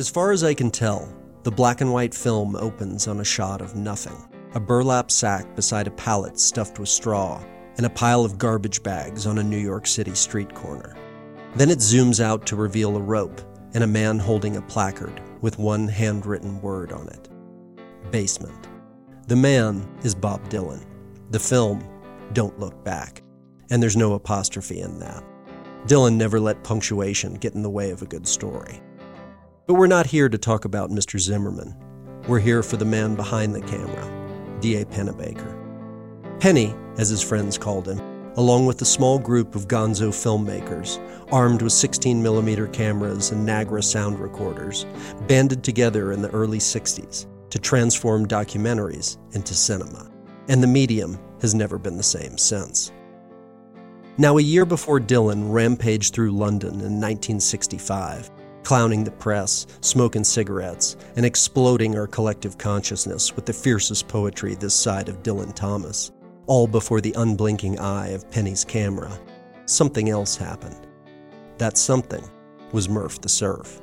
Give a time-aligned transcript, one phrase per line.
[0.00, 1.06] As far as I can tell,
[1.42, 4.16] the black and white film opens on a shot of nothing
[4.54, 7.38] a burlap sack beside a pallet stuffed with straw,
[7.76, 10.96] and a pile of garbage bags on a New York City street corner.
[11.54, 13.42] Then it zooms out to reveal a rope
[13.74, 17.28] and a man holding a placard with one handwritten word on it
[18.10, 18.68] Basement.
[19.28, 20.82] The man is Bob Dylan.
[21.28, 21.86] The film,
[22.32, 23.22] Don't Look Back.
[23.68, 25.22] And there's no apostrophe in that.
[25.84, 28.80] Dylan never let punctuation get in the way of a good story.
[29.70, 31.16] But we're not here to talk about Mr.
[31.16, 31.76] Zimmerman.
[32.26, 34.84] We're here for the man behind the camera, D.A.
[34.84, 36.40] Pennebaker.
[36.40, 38.00] Penny, as his friends called him,
[38.34, 40.98] along with a small group of gonzo filmmakers,
[41.30, 44.86] armed with 16mm cameras and Nagra sound recorders,
[45.28, 50.10] banded together in the early 60s to transform documentaries into cinema.
[50.48, 52.90] And the medium has never been the same since.
[54.18, 58.32] Now, a year before Dylan rampaged through London in 1965,
[58.62, 64.74] clowning the press, smoking cigarettes, and exploding our collective consciousness with the fiercest poetry this
[64.74, 66.12] side of Dylan Thomas,
[66.46, 69.10] all before the unblinking eye of Penny's camera,
[69.66, 70.86] something else happened.
[71.58, 72.24] That something
[72.72, 73.80] was Murf the Surf.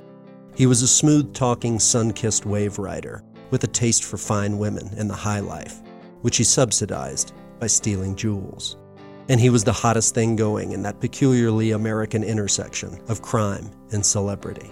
[0.56, 4.90] He was a smooth talking, sun kissed wave rider with a taste for fine women
[4.98, 5.82] and the high life,
[6.22, 8.78] which he subsidized by stealing jewels.
[9.30, 14.06] And he was the hottest thing going in that peculiarly American intersection of crime and
[14.06, 14.72] celebrity.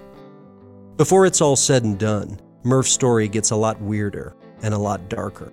[0.98, 5.10] Before it's all said and done, Murf's story gets a lot weirder and a lot
[5.10, 5.52] darker.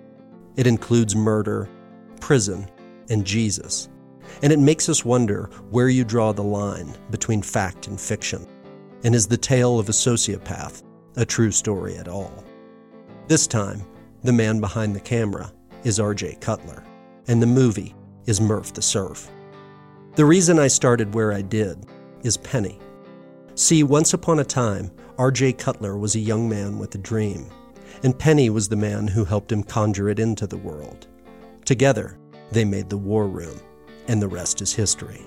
[0.55, 1.69] It includes murder,
[2.21, 2.69] prison,
[3.09, 3.89] and Jesus.
[4.41, 8.47] And it makes us wonder where you draw the line between fact and fiction.
[9.03, 10.83] And is the tale of a sociopath
[11.17, 12.43] a true story at all?
[13.27, 13.81] This time,
[14.23, 15.51] the man behind the camera
[15.83, 16.83] is RJ Cutler,
[17.27, 17.93] and the movie
[18.25, 19.29] is Murf the Surf.
[20.15, 21.85] The reason I started where I did
[22.23, 22.79] is Penny.
[23.55, 25.53] See, once upon a time, R.J.
[25.53, 27.49] Cutler was a young man with a dream,
[28.03, 31.07] and Penny was the man who helped him conjure it into the world.
[31.65, 32.17] Together,
[32.51, 33.59] they made the war room,
[34.07, 35.21] and the rest is history.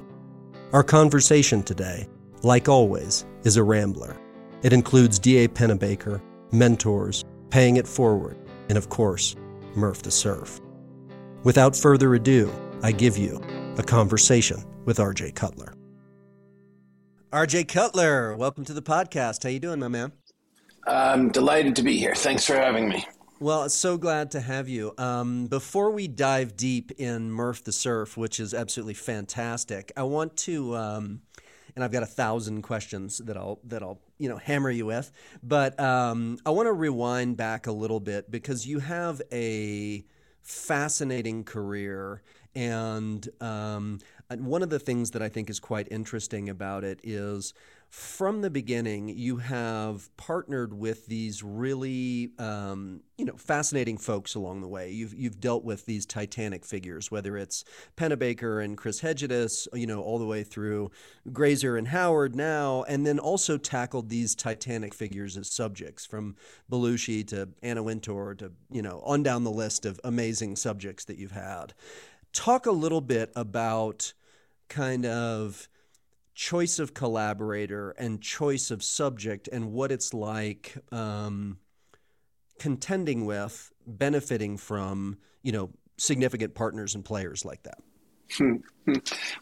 [0.73, 2.09] Our conversation today,
[2.43, 4.17] like always, is a rambler.
[4.63, 5.49] It includes D.A.
[5.49, 6.21] Pennebaker,
[6.53, 8.37] mentors, paying it forward,
[8.69, 9.37] and of course,
[9.77, 10.61] Murf the Surf.
[11.45, 12.51] Without further ado,
[12.83, 13.41] I give you
[13.79, 15.73] a conversation with RJ Cutler.
[17.33, 19.43] RJ Cutler, welcome to the podcast.
[19.43, 20.13] How you doing, my man?
[20.87, 22.15] I'm delighted to be here.
[22.15, 23.07] Thanks for having me.
[23.41, 24.93] Well, so glad to have you.
[24.99, 30.37] Um, before we dive deep in Murf the Surf, which is absolutely fantastic, I want
[30.39, 31.23] to, um,
[31.75, 35.11] and I've got a thousand questions that I'll that I'll you know hammer you with,
[35.43, 40.05] but um, I want to rewind back a little bit because you have a
[40.43, 42.23] fascinating career
[42.57, 43.99] and um,
[44.31, 47.53] one of the things that I think is quite interesting about it is
[47.91, 54.61] from the beginning, you have partnered with these really, um, you know, fascinating folks along
[54.61, 54.91] the way.
[54.91, 57.65] You've you've dealt with these titanic figures, whether it's
[57.97, 60.91] Pennebaker and Chris Hegedus, you know, all the way through
[61.33, 66.37] Grazer and Howard now, and then also tackled these titanic figures as subjects, from
[66.71, 71.19] Belushi to Anna Wintour to you know on down the list of amazing subjects that
[71.19, 71.73] you've had.
[72.37, 74.13] Talk a little bit about
[74.69, 75.71] kind of
[76.35, 81.57] choice of collaborator and choice of subject and what it's like um,
[82.59, 87.79] contending with, benefiting from, you know, significant partners and players like that.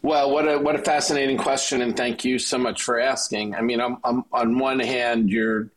[0.01, 3.55] well, what a what a fascinating question, and thank you so much for asking.
[3.55, 5.69] I mean, I'm, I'm, on one hand, you're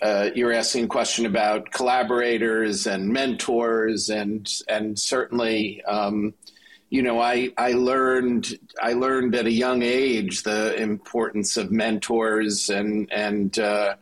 [0.00, 6.34] uh, you're asking a question about collaborators and mentors, and and certainly, um,
[6.88, 12.70] you know, I I learned I learned at a young age the importance of mentors,
[12.70, 13.96] and and uh,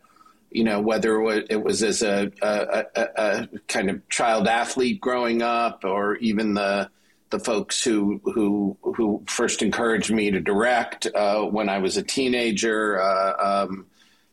[0.51, 5.41] you know whether it was as a, a, a, a kind of child athlete growing
[5.41, 6.91] up, or even the
[7.31, 12.03] the folks who who who first encouraged me to direct uh, when I was a
[12.03, 13.01] teenager.
[13.01, 13.87] Uh, um,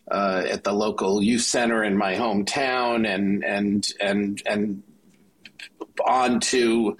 [0.09, 4.83] uh, at the local youth center in my hometown, and and and and
[6.05, 6.97] on to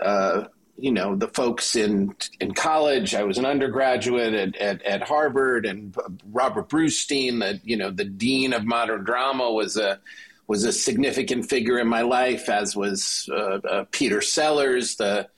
[0.00, 0.44] uh,
[0.76, 3.14] you know the folks in in college.
[3.14, 5.94] I was an undergraduate at, at, at Harvard, and
[6.30, 10.00] Robert Brustein, the you know the dean of modern drama, was a
[10.46, 15.28] was a significant figure in my life, as was uh, uh, Peter Sellars, the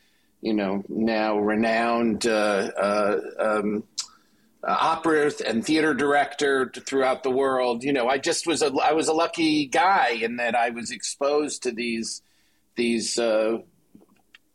[0.42, 3.84] you know now renowned uh, uh um,
[4.66, 7.82] uh, opera and theater director throughout the world.
[7.82, 10.90] You know, I just was a I was a lucky guy in that I was
[10.90, 12.22] exposed to these
[12.76, 13.58] these uh,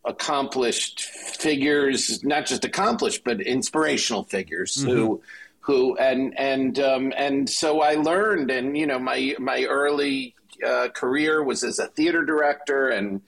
[0.06, 4.90] accomplished figures, not just accomplished but inspirational figures mm-hmm.
[4.90, 5.22] who
[5.66, 10.36] who and and um, and so I learned, and you know, my my early
[10.66, 13.22] uh, career was as a theater director, and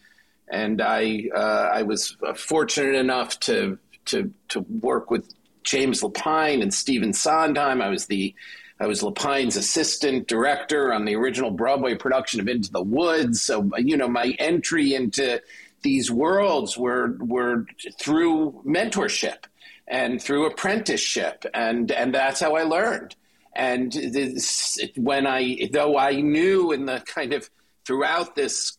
[0.47, 5.33] and I uh, I was fortunate enough to to to work with
[5.67, 7.81] James Lapine and Stephen Sondheim.
[7.81, 8.33] I was the
[8.79, 13.41] I was Lapine's assistant director on the original Broadway production of Into the Woods.
[13.41, 15.41] So you know, my entry into
[15.81, 17.65] these worlds were were
[17.99, 19.45] through mentorship
[19.87, 23.15] and through apprenticeship, and and that's how I learned.
[23.53, 27.49] And this, when I, though I knew in the kind of
[27.85, 28.77] throughout this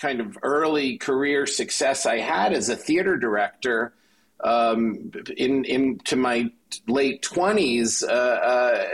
[0.00, 3.92] kind of early career success I had as a theater director,
[4.44, 6.50] um, in into my
[6.86, 8.84] late twenties, uh, uh,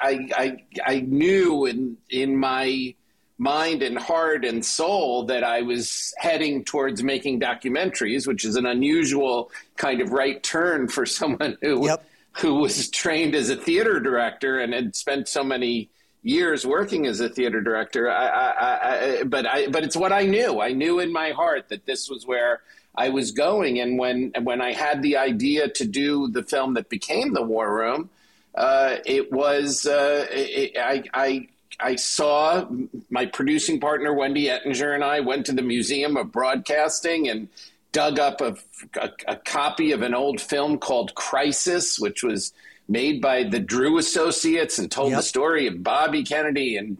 [0.00, 2.94] I, I I knew in in my
[3.38, 8.66] mind and heart and soul that I was heading towards making documentaries, which is an
[8.66, 12.04] unusual kind of right turn for someone who yep.
[12.38, 15.90] who was trained as a theater director and had spent so many
[16.22, 18.10] years working as a theater director.
[18.10, 20.60] I, I, I, but I, but it's what I knew.
[20.60, 22.62] I knew in my heart that this was where
[22.98, 23.78] I was going.
[23.80, 27.72] And when when I had the idea to do the film that became The War
[27.72, 28.10] Room,
[28.54, 31.48] uh, it was uh, it, I, I
[31.80, 32.68] I saw
[33.08, 37.48] my producing partner Wendy Ettinger and I went to the Museum of Broadcasting and
[37.92, 38.56] dug up a,
[39.00, 42.52] a, a, copy of an old film called Crisis, which was
[42.88, 45.20] made by the Drew Associates and told yep.
[45.20, 46.98] the story of Bobby Kennedy and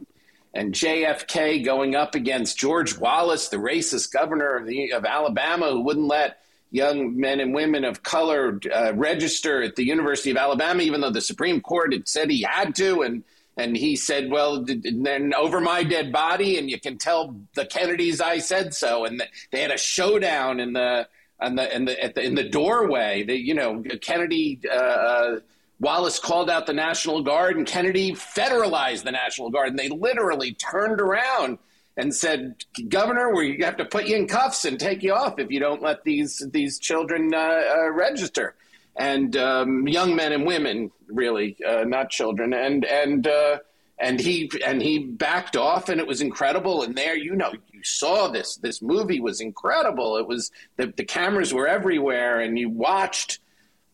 [0.54, 5.82] and JFK going up against George Wallace, the racist governor of, the, of Alabama, who
[5.82, 6.38] wouldn't let
[6.70, 11.10] young men and women of color uh, register at the University of Alabama, even though
[11.10, 13.24] the Supreme Court had said he had to, and
[13.56, 18.20] and he said, "Well, then over my dead body, and you can tell the Kennedys
[18.20, 21.08] I said so." And they had a showdown in the
[21.42, 23.24] in the in the, the in the doorway.
[23.24, 24.60] The you know Kennedy.
[24.70, 25.40] Uh, uh,
[25.80, 30.54] Wallace called out the National Guard, and Kennedy federalized the National Guard, and they literally
[30.54, 31.58] turned around
[31.96, 35.50] and said, "Governor, we have to put you in cuffs and take you off if
[35.50, 38.54] you don't let these these children uh, uh, register."
[38.98, 42.52] and um, young men and women, really, uh, not children.
[42.52, 43.58] And and uh,
[43.98, 46.82] and he and he backed off, and it was incredible.
[46.82, 48.56] And there, you know, you saw this.
[48.56, 50.16] This movie was incredible.
[50.16, 53.38] It was the, the cameras were everywhere, and you watched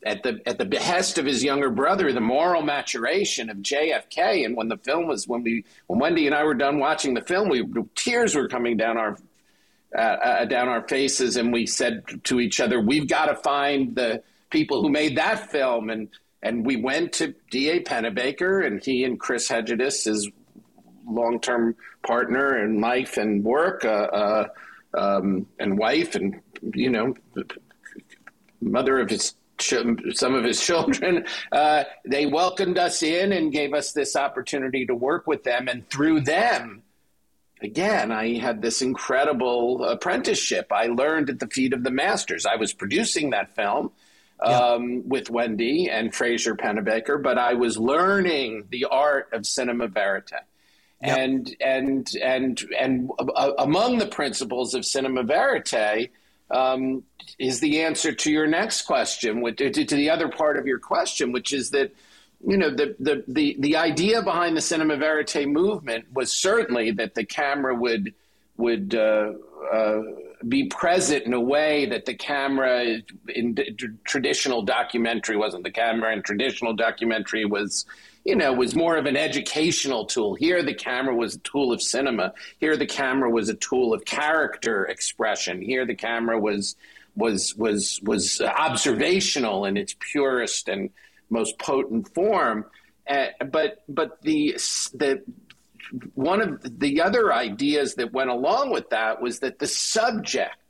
[0.05, 4.45] at the at the behest of his younger brother the moral maturation of JFK.
[4.45, 7.23] And when the film was when we when Wendy and I were done watching the
[7.23, 7.65] film, we
[7.95, 9.19] tears were coming down our
[9.97, 13.95] uh, uh, down our faces, and we said to each other, "We've got to find
[13.95, 14.23] the."
[14.55, 15.91] people who made that film.
[15.91, 16.09] And,
[16.41, 17.83] and we went to D.A.
[17.83, 20.31] Pennebaker, and he and Chris Hegedus, his
[21.06, 21.75] long term
[22.06, 23.89] partner in life and work, uh,
[24.23, 24.49] uh,
[24.97, 26.41] um, and wife, and,
[26.73, 27.15] you know,
[28.61, 29.35] mother of his
[29.69, 34.95] some of his children, uh, they welcomed us in and gave us this opportunity to
[34.95, 35.69] work with them.
[35.69, 36.83] And through them,
[37.61, 40.69] again, I had this incredible apprenticeship.
[40.71, 42.47] I learned at the feet of the masters.
[42.47, 43.91] I was producing that film
[44.41, 50.33] um, with Wendy and Frazer Pennebaker, but I was learning the art of cinema verite.
[51.03, 51.19] Yep.
[51.19, 56.11] And and and and uh, among the principles of cinema verite
[56.51, 57.03] um,
[57.39, 61.32] is the answer to your next question, to, to the other part of your question,
[61.32, 61.93] which is that
[62.46, 67.15] you know the, the the the idea behind the cinema verite movement was certainly that
[67.15, 68.13] the camera would
[68.56, 69.32] would uh,
[69.72, 70.03] uh,
[70.46, 72.98] be present in a way that the camera
[73.29, 73.56] in
[74.05, 75.65] traditional documentary wasn't.
[75.65, 77.86] The camera in traditional documentary was,
[78.25, 80.35] you know, was more of an educational tool.
[80.35, 82.33] Here, the camera was a tool of cinema.
[82.59, 85.61] Here, the camera was a tool of character expression.
[85.61, 86.77] Here, the camera was
[87.15, 90.91] was was was observational in its purest and
[91.31, 92.65] most potent form.
[93.09, 94.53] Uh, but but the
[94.95, 95.23] the
[96.15, 100.64] one of the other ideas that went along with that was that the subject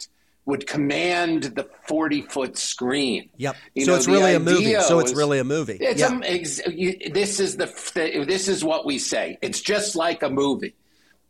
[0.47, 3.31] would command the 40 foot screen.
[3.39, 3.57] Yep.
[3.75, 4.75] You so know, it's really a movie.
[4.81, 5.79] So it's really a movie.
[5.81, 6.23] It's yep.
[6.23, 9.39] a, this is the, the, this is what we say.
[9.41, 10.75] It's just like a movie.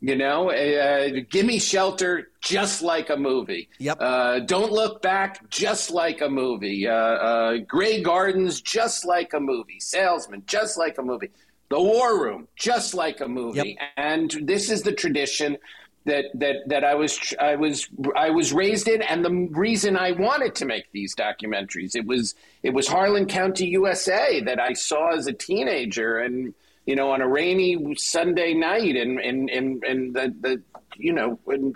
[0.01, 3.69] You know, uh, gimme shelter, just like a movie.
[3.79, 3.97] Yep.
[3.99, 6.87] Uh, don't look back, just like a movie.
[6.87, 9.79] Uh, uh Grey Gardens, just like a movie.
[9.79, 11.31] Salesman, just like a movie.
[11.69, 13.77] The War Room, just like a movie.
[13.79, 13.91] Yep.
[13.97, 15.57] And this is the tradition
[16.05, 20.11] that that that I was I was I was raised in, and the reason I
[20.11, 25.13] wanted to make these documentaries it was it was Harlan County, USA, that I saw
[25.13, 26.53] as a teenager, and
[26.85, 30.61] you know, on a rainy Sunday night, in in in, in the, the
[30.97, 31.73] you know in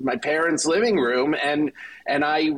[0.00, 1.70] my parents' living room, and
[2.06, 2.50] and I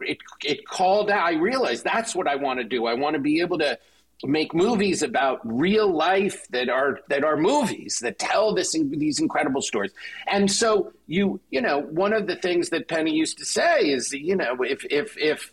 [0.00, 1.24] it it called out.
[1.24, 2.86] I realized that's what I want to do.
[2.86, 3.78] I want to be able to
[4.24, 9.62] make movies about real life that are that are movies that tell this these incredible
[9.62, 9.92] stories.
[10.26, 14.12] And so you you know one of the things that Penny used to say is
[14.12, 15.52] you know if if if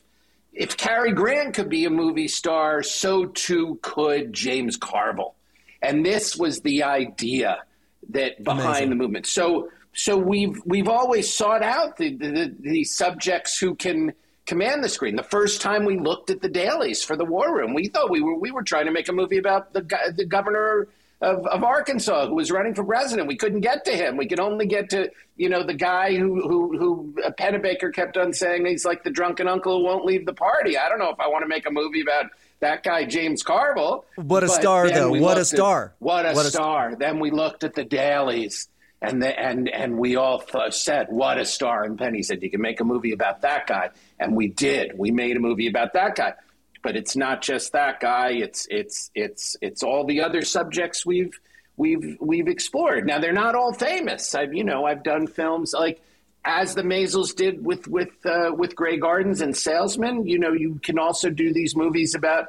[0.54, 5.36] if Cary Grant could be a movie star, so too could James Carville.
[5.82, 7.64] And this was the idea
[8.10, 8.90] that behind Amazing.
[8.90, 9.26] the movement.
[9.26, 14.14] So so we've we've always sought out the, the, the subjects who can
[14.46, 15.16] command the screen.
[15.16, 18.22] The first time we looked at the dailies for the War Room, we thought we
[18.22, 19.82] were we were trying to make a movie about the
[20.16, 20.88] the governor
[21.22, 23.28] of, of Arkansas who was running for president.
[23.28, 24.18] We couldn't get to him.
[24.18, 28.18] We could only get to you know the guy who who who uh, Pennebaker kept
[28.18, 30.78] on saying he's like the drunken uncle who won't leave the party.
[30.78, 32.26] I don't know if I want to make a movie about
[32.60, 34.06] that guy James Carville.
[34.16, 35.12] What a star though!
[35.12, 35.86] What a star!
[35.86, 36.90] At, what a what star!
[36.90, 36.96] A...
[36.96, 38.68] Then we looked at the dailies
[39.04, 42.50] and the, and and we all th- said, "What a star!" And Penny said, "You
[42.50, 44.98] can make a movie about that guy," and we did.
[44.98, 46.34] We made a movie about that guy,
[46.82, 48.32] but it's not just that guy.
[48.32, 51.38] It's it's it's it's all the other subjects we've
[51.76, 53.06] we've we've explored.
[53.06, 54.34] Now they're not all famous.
[54.34, 56.02] I've you know I've done films like
[56.46, 60.26] as the Maysles did with with uh, with Grey Gardens and Salesman.
[60.26, 62.48] You know you can also do these movies about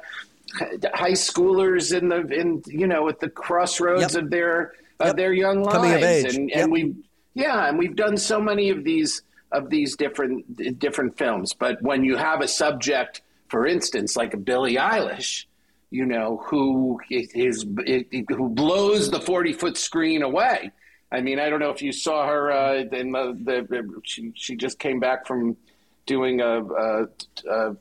[0.93, 4.23] high schoolers in the in you know at the crossroads yep.
[4.23, 5.15] of their of yep.
[5.15, 6.35] their young lives.
[6.35, 6.95] And, and we
[7.33, 9.21] yeah, and we've done so many of these
[9.51, 11.53] of these different different films.
[11.53, 15.45] But when you have a subject, for instance, like a Billie Eilish,
[15.91, 20.71] you know, who is who blows the forty foot screen away.
[21.11, 24.55] I mean, I don't know if you saw her uh, in the, the she, she
[24.55, 25.55] just came back from
[26.05, 27.07] doing a, a,
[27.49, 27.75] a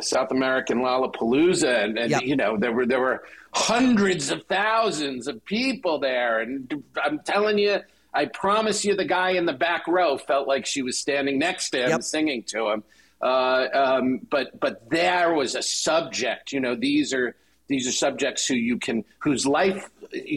[0.00, 2.22] South American Lollapalooza, and, and yep.
[2.22, 3.22] you know there were there were
[3.52, 7.80] hundreds of thousands of people there, and I'm telling you,
[8.14, 11.70] I promise you, the guy in the back row felt like she was standing next
[11.70, 12.02] to him, yep.
[12.02, 12.84] singing to him.
[13.20, 16.52] Uh, um, but but there was a subject.
[16.52, 17.36] You know, these are
[17.68, 19.88] these are subjects who you can whose life,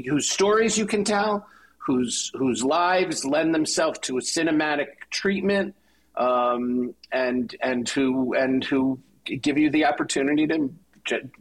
[0.08, 1.48] whose stories you can tell,
[1.78, 5.76] whose whose lives lend themselves to a cinematic treatment,
[6.16, 10.70] um, and and who and who give you the opportunity to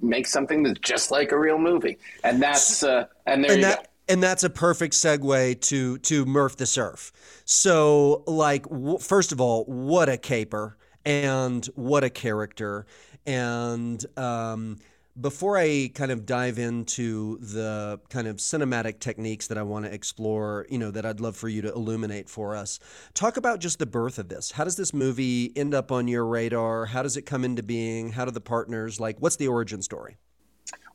[0.00, 3.66] make something that's just like a real movie, and that's uh, and there and you
[3.66, 3.88] that, go.
[4.06, 7.12] And that's a perfect segue to to Murf the Surf.
[7.44, 10.76] So, like, w- first of all, what a caper
[11.06, 12.86] and what a character,
[13.26, 14.78] and um,
[15.20, 19.92] before I kind of dive into the kind of cinematic techniques that I want to
[19.92, 22.80] explore, you know, that I'd love for you to illuminate for us,
[23.14, 24.50] talk about just the birth of this.
[24.50, 26.86] How does this movie end up on your radar?
[26.86, 28.10] How does it come into being?
[28.10, 30.16] How do the partners, like, what's the origin story?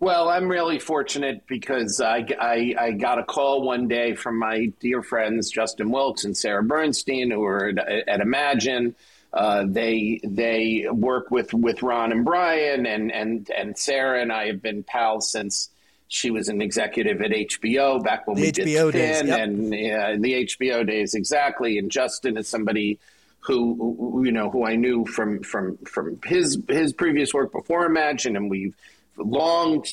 [0.01, 4.71] Well, I'm really fortunate because I, I, I, got a call one day from my
[4.79, 8.95] dear friends, Justin Wilkes and Sarah Bernstein, who are at, at Imagine
[9.33, 14.47] uh, they they work with with Ron and Brian and and and Sarah and I
[14.47, 15.69] have been pals since
[16.07, 19.39] she was an executive at HBO back when the we HBO did Finn days, yep.
[19.39, 21.77] and uh, the HBO days exactly.
[21.77, 22.99] And Justin is somebody
[23.41, 28.35] who you know who I knew from from from his his previous work before Imagine,
[28.35, 28.75] and we've
[29.17, 29.85] long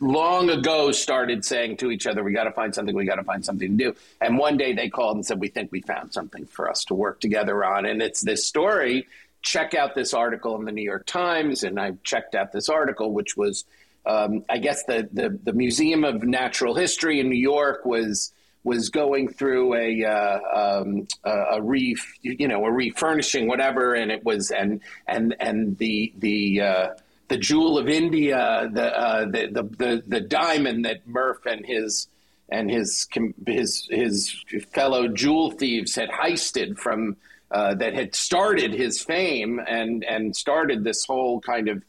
[0.00, 3.24] long ago started saying to each other, we got to find something, we got to
[3.24, 3.96] find something to do.
[4.20, 6.94] And one day they called and said, we think we found something for us to
[6.94, 7.86] work together on.
[7.86, 9.06] And it's this story.
[9.42, 11.64] Check out this article in the New York Times.
[11.64, 13.64] And I checked out this article, which was,
[14.06, 18.32] um, I guess, the, the, the, Museum of Natural History in New York was
[18.64, 24.24] was going through a uh, um, a, re you know a refurnishing whatever and it
[24.24, 26.88] was and and and the the uh,
[27.28, 32.08] the jewel of India, the, uh, the, the, the the diamond that Murf and his
[32.50, 33.08] and his
[33.46, 37.16] his his fellow jewel thieves had heisted from
[37.50, 41.82] uh, that had started his fame and and started this whole kind of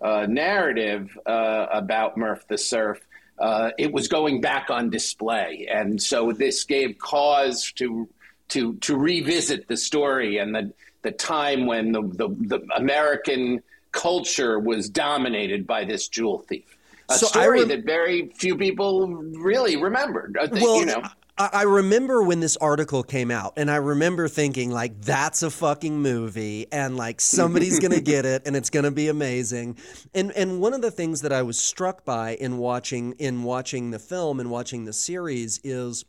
[0.00, 3.00] uh, narrative uh, about Murf the Surf.
[3.38, 8.08] Uh, it was going back on display, and so this gave cause to
[8.48, 14.58] to to revisit the story and the the time when the the, the American culture
[14.58, 16.76] was dominated by this jewel thief.
[17.08, 20.38] A so story that very few people really remembered.
[20.52, 21.02] Well, you know.
[21.38, 25.98] I remember when this article came out, and I remember thinking, like, that's a fucking
[25.98, 29.78] movie, and like somebody's gonna get it, and it's gonna be amazing.
[30.12, 33.90] And and one of the things that I was struck by in watching in watching
[33.90, 36.04] the film and watching the series is,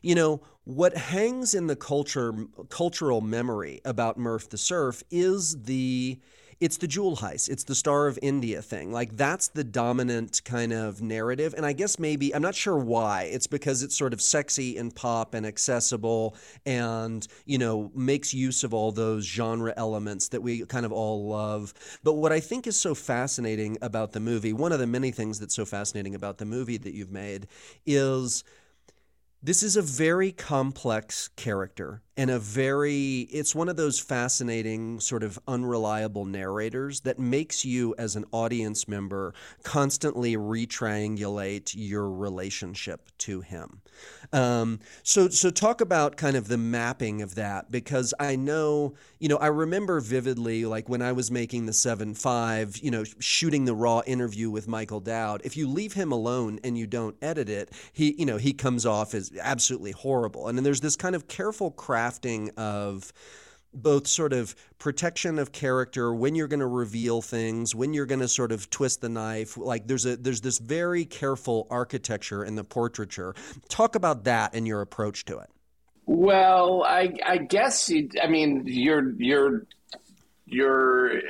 [0.00, 2.32] you know, what hangs in the culture
[2.70, 6.18] cultural memory about Murf the Surf is the
[6.60, 8.92] it's the jewel heist, it's the Star of India thing.
[8.92, 11.54] Like that's the dominant kind of narrative.
[11.56, 13.24] And I guess maybe I'm not sure why.
[13.24, 18.64] It's because it's sort of sexy and pop and accessible and, you know, makes use
[18.64, 21.74] of all those genre elements that we kind of all love.
[22.02, 25.38] But what I think is so fascinating about the movie, one of the many things
[25.40, 27.46] that's so fascinating about the movie that you've made
[27.86, 28.44] is
[29.44, 35.22] this is a very complex character and a very it's one of those fascinating sort
[35.22, 43.40] of unreliable narrators that makes you as an audience member constantly retriangulate your relationship to
[43.40, 43.80] him.
[44.32, 49.28] Um, so so talk about kind of the mapping of that because i know you
[49.28, 53.74] know i remember vividly like when i was making the 7-5 you know shooting the
[53.74, 57.70] raw interview with michael dowd if you leave him alone and you don't edit it
[57.92, 60.48] he you know he comes off as absolutely horrible.
[60.48, 63.12] And then there's this kind of careful crafting of
[63.74, 68.20] both sort of protection of character when you're going to reveal things when you're going
[68.20, 72.54] to sort of twist the knife like there's a there's this very careful architecture in
[72.54, 73.34] the portraiture.
[73.68, 75.50] Talk about that and your approach to it.
[76.06, 79.66] Well i i guess you, i mean you're you're
[80.46, 81.20] you're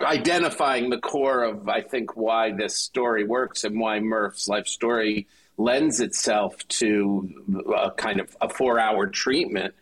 [0.00, 5.28] identifying the core of i think why this story works and why murf's life story
[5.56, 9.74] lends itself to a kind of a four hour treatment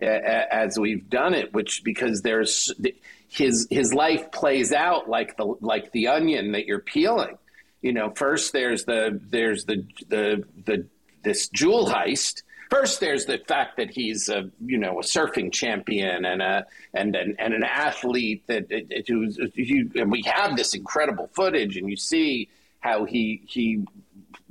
[0.00, 2.72] as we've done it, which because there's
[3.28, 7.36] his his life plays out like the like the onion that you're peeling.
[7.82, 10.86] You know, first there's the there's the the the
[11.22, 12.42] this jewel heist.
[12.70, 17.14] First, there's the fact that he's a you know a surfing champion and a and
[17.14, 18.70] an, and an athlete that
[19.06, 22.48] who's and we have this incredible footage, and you see
[22.80, 23.84] how he he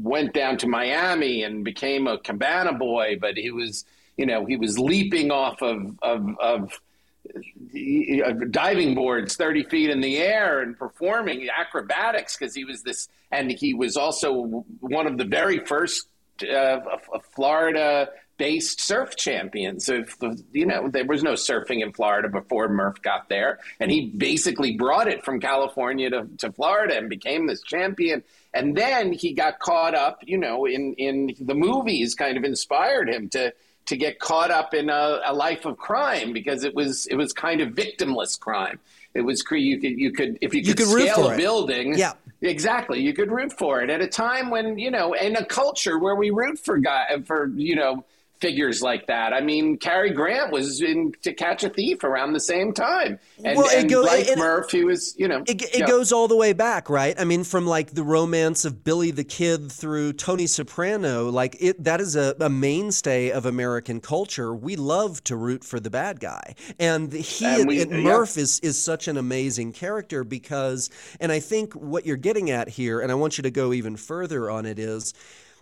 [0.01, 3.85] went down to Miami and became a cabana boy, but he was
[4.19, 6.81] you know, he was leaping off of, of, of
[8.51, 13.49] diving boards 30 feet in the air and performing acrobatics because he was this, and
[13.49, 16.09] he was also one of the very first
[16.53, 16.79] uh,
[17.33, 19.85] Florida based surf champions.
[19.85, 20.03] So,
[20.53, 23.59] you know, there was no surfing in Florida before Murf got there.
[23.79, 28.23] And he basically brought it from California to, to Florida and became this champion.
[28.53, 33.09] And then he got caught up, you know, in, in the movies kind of inspired
[33.09, 33.53] him to
[33.85, 37.33] to get caught up in a, a, life of crime because it was it was
[37.33, 38.79] kind of victimless crime.
[39.15, 42.13] It was you could you could if you could, you could scale a building, yeah,
[42.41, 43.01] exactly.
[43.01, 46.15] You could root for it at a time when you know in a culture where
[46.15, 48.05] we root for guy for you know
[48.39, 49.33] figures like that.
[49.33, 53.57] I mean, Cary Grant was in To Catch a Thief around the same time, and,
[53.57, 56.35] well, and go, like it, Murf, he was, you know, it, it goes all the
[56.35, 57.19] way back, right?
[57.19, 61.83] I mean, from like the romance of Billy the Kid through Tony Soprano, like it
[61.83, 64.53] that is a, a mainstay of American culture.
[64.53, 68.43] We love to root for the bad guy, and he and we, Murf yeah.
[68.43, 73.01] is is such an amazing character because, and I think what you're getting at here,
[73.01, 75.13] and I want you to go even further on it is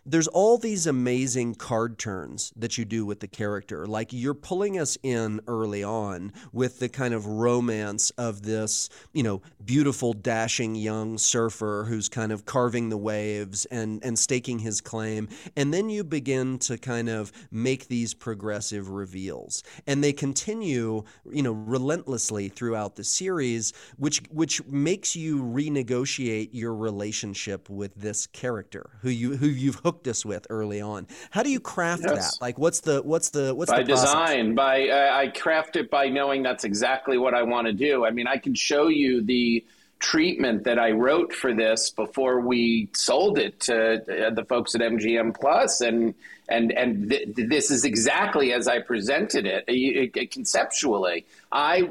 [0.07, 3.85] there's all these amazing card turns that you do with the character.
[3.85, 9.21] Like you're pulling us in early on with the kind of romance of this, you
[9.21, 14.79] know, beautiful, dashing young surfer who's kind of carving the waves and, and staking his
[14.79, 15.27] claim.
[15.57, 19.61] And then you begin to kind of make these progressive reveals.
[19.85, 26.73] And they continue, you know, relentlessly throughout the series, which which makes you renegotiate your
[26.73, 31.07] relationship with this character who you who you've hooked hooked us with early on.
[31.31, 32.35] How do you craft yes.
[32.35, 32.41] that?
[32.41, 34.53] Like, what's the what's the what's by the design?
[34.53, 38.05] By uh, I craft it by knowing that's exactly what I want to do.
[38.05, 39.65] I mean, I can show you the
[39.99, 44.81] treatment that I wrote for this before we sold it to uh, the folks at
[44.81, 46.13] MGM Plus, and
[46.47, 51.25] and and th- this is exactly as I presented it, it, it conceptually.
[51.51, 51.89] I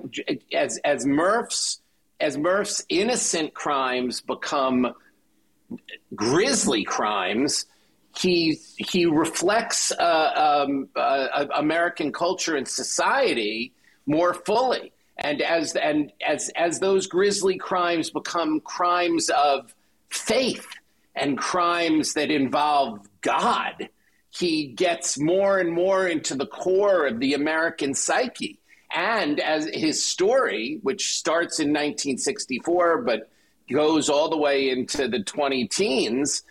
[0.53, 1.81] as as Murf's
[2.21, 4.95] as Murf's innocent crimes become
[6.15, 7.67] grisly crimes
[8.19, 13.73] he he reflects uh, um, uh, American culture and society
[14.07, 14.93] more fully.
[15.19, 19.75] And as and as as those grisly crimes become crimes of
[20.11, 20.67] faith
[21.15, 23.89] and crimes that involve God,
[24.31, 28.59] he gets more and more into the core of the American psyche.
[28.95, 33.31] And as his story, which starts in 1964 but
[33.71, 36.43] goes all the way into the 20 teens,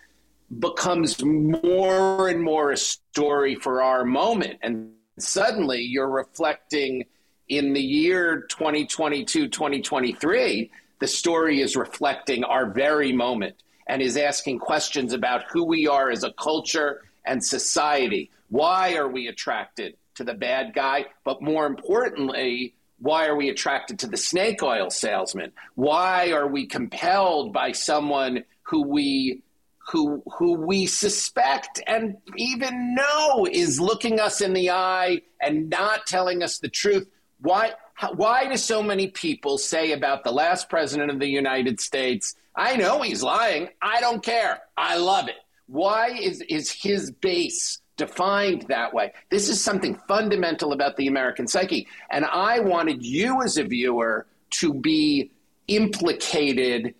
[0.58, 4.58] becomes more and more a story for our moment.
[4.62, 7.04] And suddenly you're reflecting
[7.48, 13.56] in the year 2022, 2023, the story is reflecting our very moment
[13.86, 18.30] and is asking questions about who we are as a culture and society.
[18.48, 21.06] Why are we attracted to the bad guy?
[21.24, 25.52] But more importantly, why are we attracted to the snake oil salesman?
[25.74, 29.42] Why are we compelled by someone who we
[29.88, 36.06] who who we suspect and even know is looking us in the eye and not
[36.06, 37.08] telling us the truth?
[37.40, 37.72] Why
[38.14, 42.76] why do so many people say about the last president of the United States, I
[42.76, 44.62] know he's lying, I don't care.
[44.76, 45.36] I love it.
[45.66, 49.12] Why is is his base defined that way.
[49.30, 51.88] This is something fundamental about the American psyche.
[52.10, 55.30] And I wanted you as a viewer to be
[55.68, 56.94] implicated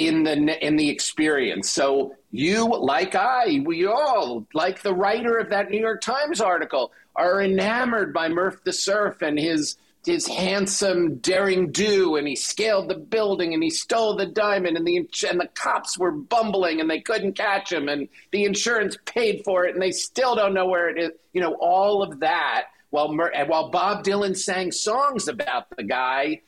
[0.00, 1.70] in the in the experience.
[1.70, 6.92] So you, like I, we all, like the writer of that New York Times article,
[7.14, 12.88] are enamored by Murf the Surf and his his handsome daring do and he scaled
[12.88, 14.96] the building and he stole the diamond and the
[15.28, 19.66] and the cops were bumbling and they couldn't catch him and the insurance paid for
[19.66, 23.14] it and they still don't know where it is you know all of that while
[23.14, 26.40] while Bob Dylan sang songs about the guy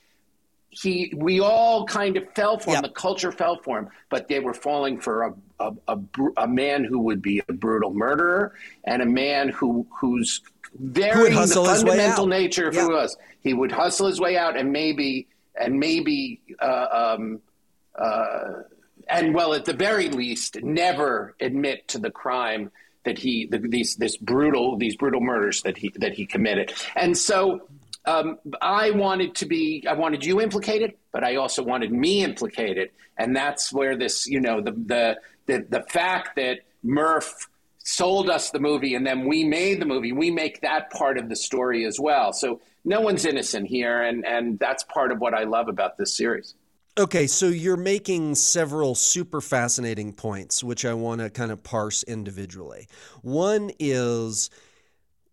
[0.72, 2.82] he we all kind of fell for him.
[2.82, 5.98] The culture fell for him but they were falling for a a, a,
[6.37, 8.54] a man who would be a brutal murderer
[8.85, 10.40] and a man who who's
[10.74, 13.16] very the fundamental nature of who he was.
[13.40, 17.40] He would hustle his way out and maybe and maybe uh, um,
[17.98, 18.62] uh,
[19.08, 22.70] and well at the very least never admit to the crime
[23.04, 26.72] that he the, these this brutal these brutal murders that he that he committed.
[26.96, 27.62] And so
[28.04, 32.90] um, I wanted to be I wanted you implicated but I also wanted me implicated
[33.18, 37.46] and that's where this you know the the the, the fact that Murf
[37.78, 41.28] sold us the movie and then we made the movie we make that part of
[41.28, 45.34] the story as well so no one's innocent here, and and that's part of what
[45.34, 46.54] I love about this series.
[46.98, 52.02] Okay, so you're making several super fascinating points, which I want to kind of parse
[52.02, 52.86] individually.
[53.22, 54.50] One is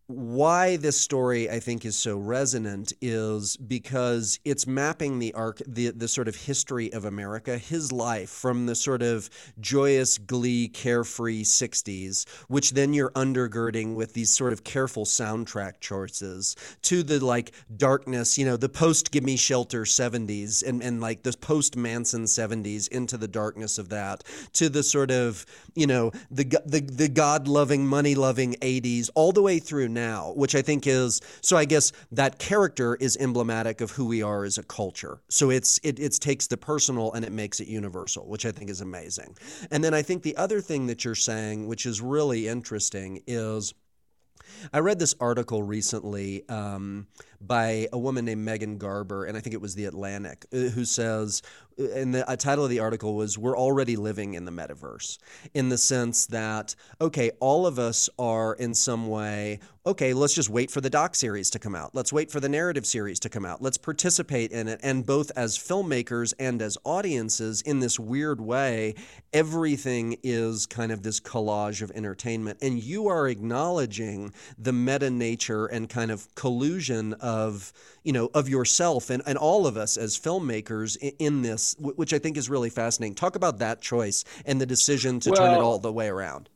[0.10, 5.91] why this story I think is so resonant is because it's mapping the arc the
[5.91, 11.43] the sort of history of America, his life from the sort of joyous glee carefree
[11.43, 17.52] 60s, which then you're undergirding with these sort of careful soundtrack choices to the like
[17.78, 22.88] darkness, you know, the post Gimme Shelter 70s and and like the post Manson 70s
[22.88, 25.45] into the darkness of that to the sort of,
[25.76, 30.62] you know, the the the God-loving money-loving 80s all the way through now, which I
[30.62, 31.58] think is so.
[31.58, 35.22] I guess that character is emblematic of who we are as a culture.
[35.30, 38.70] So it's it it takes the personal and it makes it universal, which I think
[38.70, 39.36] is amazing.
[39.72, 43.74] And then I think the other thing that you're saying, which is really interesting, is
[44.74, 47.08] I read this article recently um,
[47.41, 50.86] by a woman named Megan Garber, and I think it was The Atlantic, uh, who
[50.86, 51.41] says,
[51.80, 55.17] uh, and the title of the article was We're Already Living in the Metaverse,
[55.54, 60.49] in the sense that, okay, all of us are in some way, okay, let's just
[60.49, 61.95] wait for the doc series to come out.
[61.95, 63.62] Let's wait for the narrative series to come out.
[63.62, 64.80] Let's participate in it.
[64.84, 68.95] And both as filmmakers and as audiences, in this weird way,
[69.34, 72.60] everything is kind of this collage of entertainment.
[72.62, 77.13] And you are acknowledging the meta nature and kind of collusion
[78.04, 82.13] you know of yourself and, and all of us as filmmakers in, in this which
[82.13, 85.54] i think is really fascinating talk about that choice and the decision to well, turn
[85.56, 86.50] it all the way around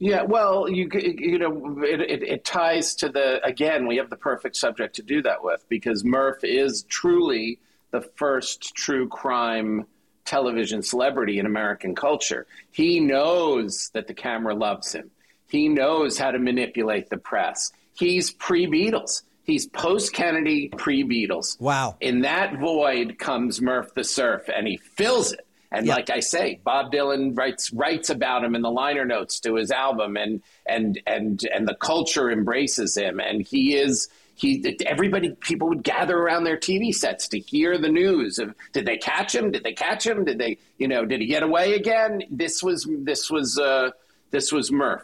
[0.00, 3.86] yeah, well, you you know, it, it, it, ties to the again.
[3.86, 8.74] We have the perfect subject to do that with because Murph is truly the first
[8.74, 9.86] true crime
[10.24, 12.46] television celebrity in American culture.
[12.72, 15.10] He knows that the camera loves him.
[15.48, 17.72] He knows how to manipulate the press.
[17.96, 19.22] He's pre Beatles.
[19.44, 21.60] He's post Kennedy, pre Beatles.
[21.60, 21.96] Wow.
[22.00, 25.46] In that void comes Murf the Surf, and he fills it.
[25.70, 29.56] And like I say, Bob Dylan writes writes about him in the liner notes to
[29.56, 35.30] his album, and and and and the culture embraces him, and he is he everybody
[35.40, 39.34] people would gather around their TV sets to hear the news of did they catch
[39.34, 39.50] him?
[39.50, 40.24] Did they catch him?
[40.24, 42.22] Did they you know did he get away again?
[42.30, 43.90] This was this was uh,
[44.30, 45.02] this was Murf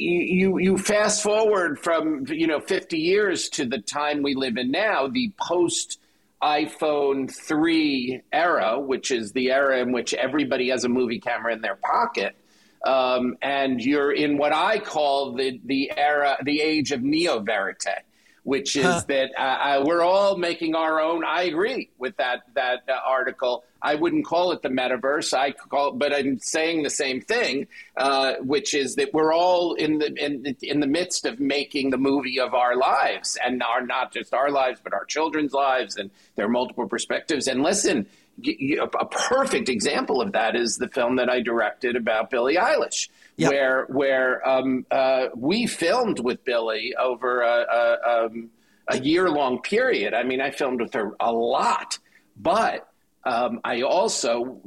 [0.00, 4.70] you you fast forward from you know 50 years to the time we live in
[4.70, 5.98] now, the post
[6.42, 11.60] iPhone 3 era, which is the era in which everybody has a movie camera in
[11.60, 12.34] their pocket.
[12.82, 18.04] Um, and you're in what I call the the era, the age of neo verite,
[18.44, 19.02] which is huh.
[19.08, 21.24] that uh, uh, we're all making our own.
[21.24, 23.64] I agree with that that uh, article.
[23.82, 25.32] I wouldn't call it the metaverse.
[25.32, 29.98] I call, but I'm saying the same thing, uh, which is that we're all in
[29.98, 34.12] the in, in the midst of making the movie of our lives, and are not
[34.12, 37.46] just our lives, but our children's lives, and there are multiple perspectives.
[37.46, 38.06] And listen,
[38.46, 43.08] a perfect example of that is the film that I directed about Billie Eilish,
[43.40, 43.50] yep.
[43.50, 48.50] where where um, uh, we filmed with Billie over a, a, um,
[48.88, 50.14] a year long period.
[50.14, 51.98] I mean, I filmed with her a lot,
[52.36, 52.86] but
[53.24, 54.62] um, I also,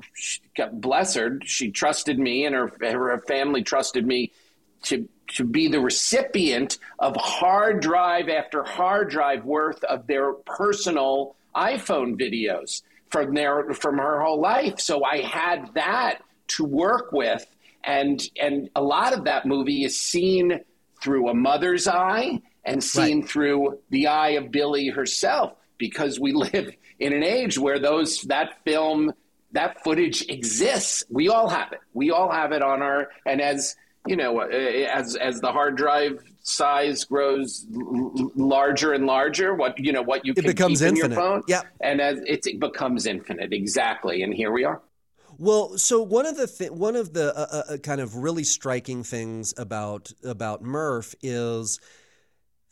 [0.73, 4.31] bless her, she trusted me and her, her family trusted me
[4.83, 11.35] to, to be the recipient of hard drive after hard drive worth of their personal
[11.55, 14.79] iPhone videos from their from her whole life.
[14.79, 17.45] So I had that to work with,
[17.83, 20.59] and and a lot of that movie is seen
[21.01, 23.29] through a mother's eye and seen right.
[23.29, 28.63] through the eye of Billie herself because we live in an age where those that
[28.63, 29.13] film
[29.51, 31.03] that footage exists.
[31.09, 31.79] We all have it.
[31.93, 35.77] We all have it on our and as you know, uh, as as the hard
[35.77, 40.79] drive size grows l- larger and larger, what you know, what you it can becomes
[40.79, 41.05] keep infinite.
[41.05, 44.23] in your phone, yeah, and as it becomes infinite, exactly.
[44.23, 44.81] And here we are.
[45.37, 48.43] Well, so one of the th- one of the uh, uh, uh kind of really
[48.43, 51.79] striking things about about Murf is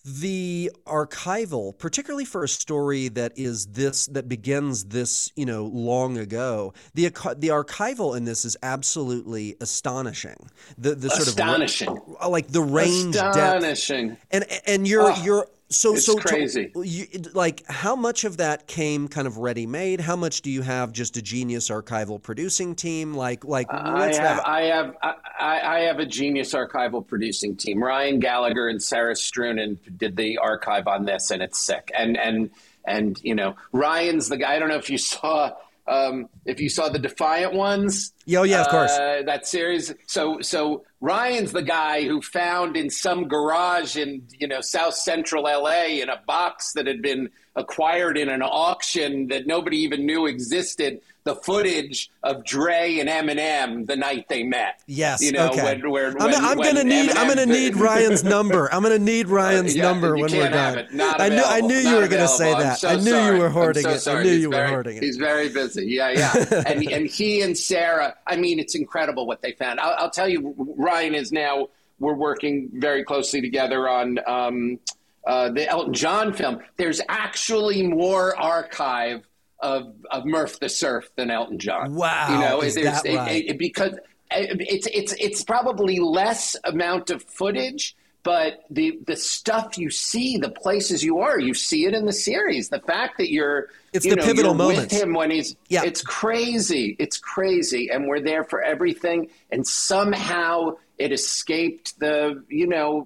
[0.04, 6.18] the archival particularly for a story that is this that begins this you know long
[6.18, 7.04] ago the
[7.38, 13.16] the archival in this is absolutely astonishing the the sort of astonishing like the range
[13.16, 14.26] astonishing depth.
[14.32, 15.24] and and you're oh.
[15.24, 16.70] you're so it's so crazy.
[16.70, 20.02] To, you, like how much of that came kind of ready made?
[20.02, 23.14] How much do you have just a genius archival producing team?
[23.14, 24.48] Like like I have that?
[24.48, 27.84] I have I, I have a genius archival producing team.
[27.84, 31.92] Ryan Gallagher and Sarah Strunin did the archive on this, and it's sick.
[31.98, 32.50] And and
[32.86, 34.56] and you know Ryan's the guy.
[34.56, 35.52] I don't know if you saw
[35.92, 38.14] um, if you saw the Defiant ones.
[38.36, 38.92] Oh yeah, of course.
[38.92, 39.94] Uh, that series.
[40.08, 45.44] So so Ryan's the guy who found in some garage in you know South Central
[45.44, 50.26] LA in a box that had been acquired in an auction that nobody even knew
[50.26, 54.82] existed the footage of Dre and Eminem the night they met.
[54.88, 55.80] Yes, you know okay.
[55.80, 58.74] when, when, I'm, I'm when gonna need Eminem, I'm gonna need Ryan's number.
[58.74, 60.88] I'm gonna need Ryan's yeah, number when we're done.
[61.00, 62.80] I knew I knew you were gonna say that.
[62.80, 63.36] So I knew sorry.
[63.36, 64.00] you were hoarding so it.
[64.00, 64.22] Sorry.
[64.22, 65.04] I knew he's you very, were hoarding it.
[65.04, 65.86] He's very busy.
[65.86, 66.64] Yeah, yeah.
[66.66, 68.16] and and he and Sarah.
[68.26, 69.80] I mean, it's incredible what they found.
[69.80, 71.68] I'll, I'll tell you, Ryan is now.
[72.00, 74.18] We're working very closely together on.
[74.26, 74.80] Um,
[75.26, 79.28] uh, the Elton John film, there's actually more archive
[79.60, 81.94] of, of Murf the Surf than Elton John.
[81.94, 83.44] Wow, you know, is that right?
[83.46, 83.98] It, it, because
[84.32, 90.50] it's it's it's probably less amount of footage, but the the stuff you see, the
[90.50, 92.70] places you are, you see it in the series.
[92.70, 95.84] The fact that you're it's the know, pivotal moment with him when he's yeah.
[95.84, 102.68] it's crazy, it's crazy, and we're there for everything, and somehow it escaped the you
[102.68, 103.06] know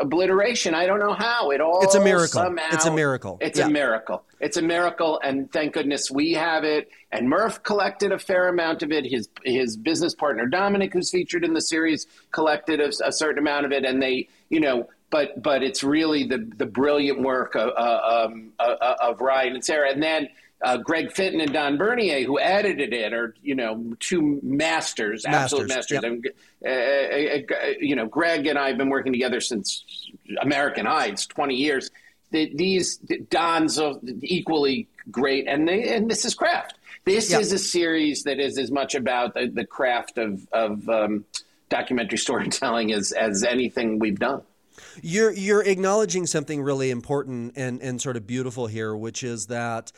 [0.00, 0.74] obliteration.
[0.74, 1.82] I don't know how it all.
[1.82, 2.28] It's a miracle.
[2.28, 3.36] Somehow, it's a miracle.
[3.42, 3.66] It's yeah.
[3.66, 4.24] a miracle.
[4.40, 6.88] It's a miracle, and thank goodness we have it.
[7.12, 9.04] And Murf collected a fair amount of it.
[9.04, 13.66] His his business partner Dominic, who's featured in the series, collected a, a certain amount
[13.66, 14.88] of it, and they you know.
[15.10, 19.64] But but it's really the the brilliant work of, uh, um, uh, of Ryan and
[19.64, 20.28] Sarah, and then
[20.62, 25.68] uh, Greg Finton and Don Bernier, who edited it, are you know two masters, absolute
[25.68, 26.00] masters.
[26.02, 26.04] Yep.
[26.04, 26.26] And,
[26.66, 29.84] uh, uh, you know, Greg and I have been working together since
[30.40, 31.90] American Heights, twenty years.
[32.30, 36.74] The, these Don's are equally great, and they, and this is craft.
[37.04, 37.40] This yep.
[37.42, 41.24] is a series that is as much about the, the craft of of um,
[41.68, 44.42] documentary storytelling as as anything we've done.
[45.02, 49.92] You're you're acknowledging something really important and and sort of beautiful here, which is that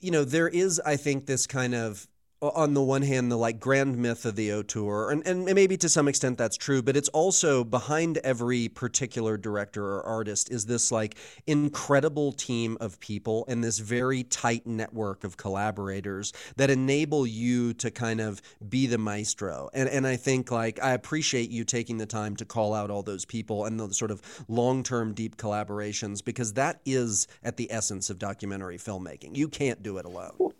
[0.00, 2.06] you know, there is, I think, this kind of
[2.42, 5.88] on the one hand, the like grand myth of the auteur, and, and maybe to
[5.88, 10.92] some extent that's true, but it's also behind every particular director or artist is this
[10.92, 17.72] like incredible team of people and this very tight network of collaborators that enable you
[17.72, 19.70] to kind of be the maestro.
[19.72, 23.02] And and I think like I appreciate you taking the time to call out all
[23.02, 27.72] those people and the sort of long term deep collaborations because that is at the
[27.72, 29.36] essence of documentary filmmaking.
[29.36, 30.52] You can't do it alone.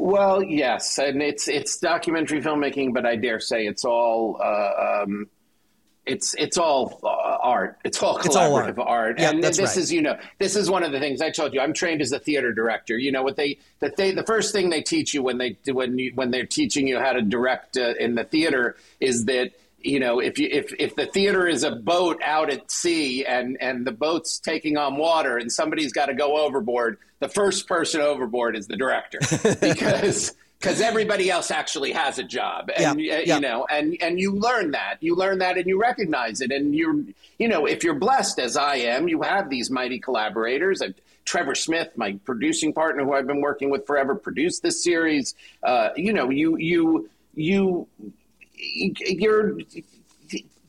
[0.00, 5.28] Well, yes, and it's it's documentary filmmaking, but I dare say it's all uh, um,
[6.06, 7.76] it's it's all uh, art.
[7.84, 9.20] It's all collaborative it's all art.
[9.20, 9.82] Yeah, and that's this right.
[9.82, 11.60] is you know this is one of the things I told you.
[11.60, 12.96] I'm trained as a theater director.
[12.96, 15.98] You know what they that they the first thing they teach you when they when
[15.98, 20.00] you when they're teaching you how to direct uh, in the theater is that you
[20.00, 23.86] know if you if if the theater is a boat out at sea and and
[23.86, 28.56] the boat's taking on water and somebody's got to go overboard the first person overboard
[28.56, 29.18] is the director.
[29.60, 32.70] Because because everybody else actually has a job.
[32.76, 33.34] And Yeah, uh, yeah.
[33.36, 34.96] you know and and you learn that.
[35.00, 36.50] You learn that and you recognize it.
[36.50, 36.96] And you're
[37.38, 40.82] you know if you're blessed as I am you have these mighty collaborators.
[40.82, 40.88] Uh,
[41.26, 45.34] Trevor Smith, my producing partner, who I've been working with forever, produced this series.
[45.62, 47.86] Uh, you know, you you you
[48.60, 49.58] you're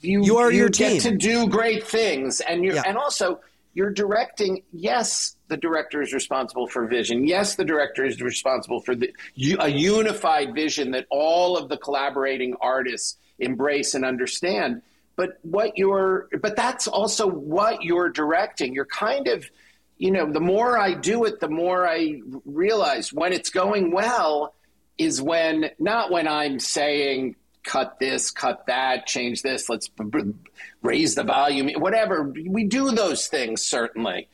[0.01, 1.01] you You are you your get team.
[1.01, 2.83] to do great things, and you Yeah.
[2.85, 3.39] and also
[3.73, 4.63] you're directing.
[4.73, 7.25] Yes, the director is responsible for vision.
[7.25, 9.13] Yes, the director is responsible for the,
[9.59, 14.81] a unified vision that all of the collaborating artists embrace and understand.
[15.15, 18.73] But what you're, but that's also what you're directing.
[18.73, 19.49] You're kind of,
[19.97, 24.53] you know, the more I do it, the more I realize when it's going well
[24.97, 29.89] is when not when I'm saying cut this, cut that, change this, let's
[30.81, 32.23] raise the volume, whatever.
[32.23, 34.27] We do those things certainly.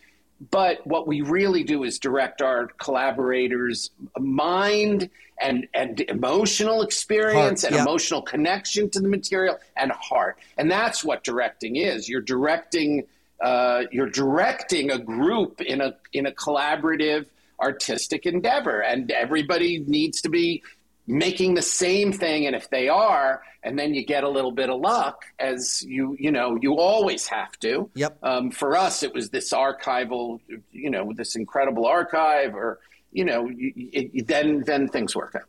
[0.52, 5.10] But what we really do is direct our collaborators' mind
[5.42, 10.38] and, and emotional experience heart, and emotional connection to the material and heart.
[10.58, 12.08] And that's what directing is.
[12.08, 13.08] You're directing
[13.40, 17.28] uh, you're directing a group in a in a collaborative
[17.60, 20.64] artistic endeavor, and everybody needs to be
[21.08, 24.70] making the same thing and if they are and then you get a little bit
[24.70, 27.90] of luck as you you know you always have to.
[27.96, 28.18] Yep.
[28.22, 30.40] Um, for us it was this archival
[30.72, 32.80] you know this incredible archive or
[33.12, 35.48] you know it, it, then then things work out.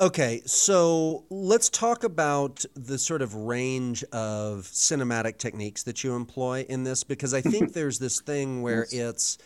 [0.00, 6.64] Okay, so let's talk about the sort of range of cinematic techniques that you employ
[6.68, 9.38] in this because I think there's this thing where it's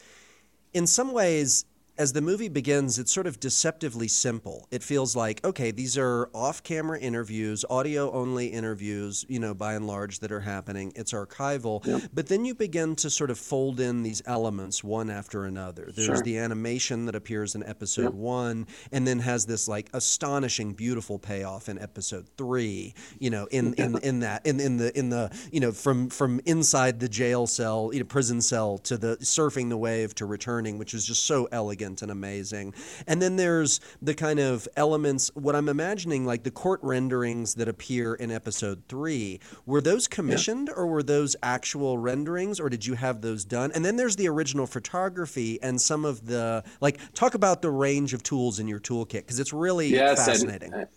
[0.72, 1.64] in some ways
[1.98, 4.68] as the movie begins, it's sort of deceptively simple.
[4.70, 9.74] It feels like, okay, these are off camera interviews, audio only interviews, you know, by
[9.74, 10.92] and large that are happening.
[10.94, 11.84] It's archival.
[11.86, 12.02] Yep.
[12.12, 15.90] But then you begin to sort of fold in these elements one after another.
[15.94, 16.22] There's sure.
[16.22, 18.12] the animation that appears in episode yep.
[18.12, 23.74] one and then has this like astonishing, beautiful payoff in episode three, you know, in,
[23.74, 27.46] in, in that, in, in the, in the, you know, from, from inside the jail
[27.46, 31.24] cell, you know, prison cell to the surfing the wave to returning, which is just
[31.24, 32.74] so elegant elegant and amazing.
[33.06, 37.68] And then there's the kind of elements, what I'm imagining, like the court renderings that
[37.68, 39.40] appear in episode three.
[39.64, 40.74] Were those commissioned yeah.
[40.74, 43.70] or were those actual renderings or did you have those done?
[43.74, 48.14] And then there's the original photography and some of the, like, talk about the range
[48.14, 50.72] of tools in your toolkit because it's really yes, fascinating.
[50.72, 50.88] And,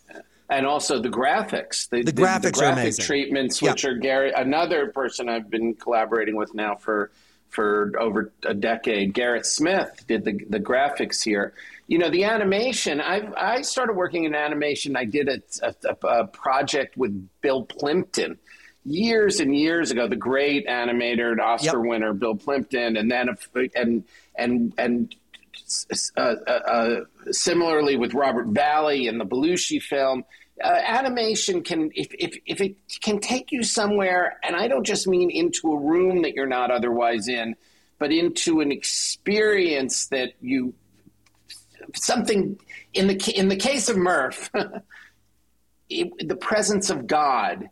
[0.49, 4.87] and also the graphics, the, the, the graphics the, graphic treatments, which are Gary, another
[4.87, 7.11] person I've been collaborating with now for
[7.49, 9.13] for over a decade.
[9.13, 11.53] Garrett Smith did the, the graphics here.
[11.87, 14.95] You know, the animation, I I started working in animation.
[14.95, 18.37] I did a, a, a, project with Bill Plympton
[18.85, 21.87] years and years ago, the great animator and Oscar yep.
[21.87, 23.29] winner Bill Plympton, and then
[23.75, 24.03] and
[24.35, 25.15] and and
[26.15, 26.99] uh, uh, uh,
[27.31, 30.23] similarly with Robert Valley and the Belushi film
[30.63, 35.07] uh, animation can if, if, if it can take you somewhere and i don't just
[35.07, 37.55] mean into a room that you're not otherwise in
[37.97, 40.73] but into an experience that you
[41.95, 42.59] something
[42.93, 44.49] in the in the case of murf
[45.89, 47.69] it, the presence of god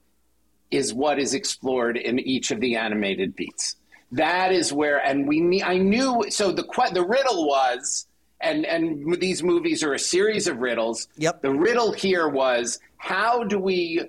[0.71, 3.75] is what is explored in each of the animated beats.
[4.11, 8.06] That is where and we i knew so the the riddle was
[8.41, 11.07] and and these movies are a series of riddles.
[11.17, 11.41] Yep.
[11.41, 14.01] The riddle here was how do we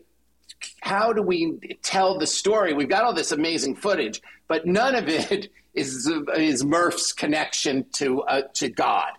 [0.80, 2.72] how do we tell the story?
[2.74, 8.22] We've got all this amazing footage, but none of it is is Murf's connection to
[8.22, 9.12] uh, to God.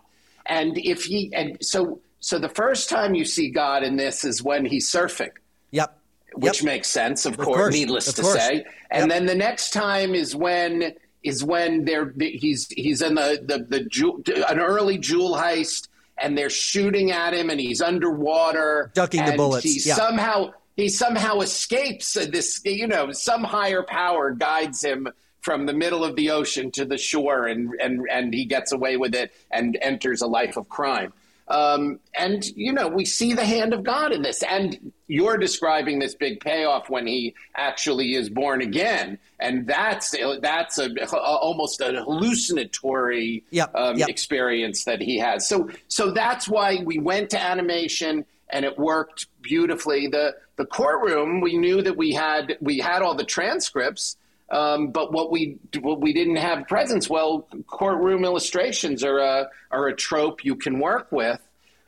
[0.46, 4.44] And if he and so so the first time you see God in this is
[4.44, 5.32] when he's surfing.
[5.72, 5.96] Yep.
[6.34, 6.66] Which yep.
[6.66, 8.36] makes sense, of, of course, course, needless of to course.
[8.36, 8.66] say.
[8.92, 9.10] And yep.
[9.10, 10.94] then the next time is when
[11.30, 15.88] is when they're he's he's in the the, the jewel, an early jewel heist
[16.18, 19.96] and they're shooting at him and he's underwater ducking the bullets he yeah.
[19.96, 25.08] somehow he somehow escapes this you know some higher power guides him
[25.42, 28.98] from the middle of the ocean to the shore and and and he gets away
[28.98, 31.14] with it and enters a life of crime
[31.50, 35.98] um, and you know we see the hand of God in this, and you're describing
[35.98, 41.82] this big payoff when he actually is born again, and that's that's a, a almost
[41.82, 44.10] a hallucinatory yep, um, yep.
[44.10, 45.48] experience that he has.
[45.48, 50.08] So so that's why we went to animation, and it worked beautifully.
[50.08, 54.18] the The courtroom, we knew that we had we had all the transcripts.
[54.52, 57.10] Um, but what we what we didn't have presence.
[57.10, 61.40] Well, courtroom illustrations are a are a trope you can work with.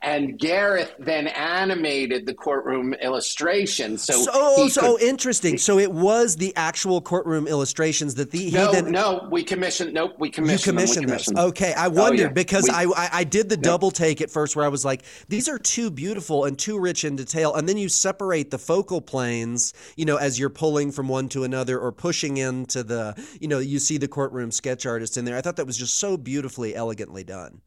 [0.04, 4.02] And Gareth then animated the courtroom illustrations.
[4.02, 5.60] So, so, oh, so could, interesting.
[5.60, 9.93] So it was the actual courtroom illustrations that the no, then, no, we commissioned.
[9.93, 10.66] Nope, we commissioned.
[10.66, 11.49] You commissioned, them, commissioned those.
[11.49, 12.34] Okay, I wondered oh, yeah.
[12.34, 15.47] because we, I, I did the double take at first where I was like, these
[15.47, 19.74] are too beautiful and too rich in detail, and then you separate the focal planes,
[19.97, 23.60] you know, as you're pulling from one to another or pushing into the, you know,
[23.60, 25.38] you see the courtroom sketch artist in there.
[25.38, 27.62] I thought that was just so beautifully, elegantly done.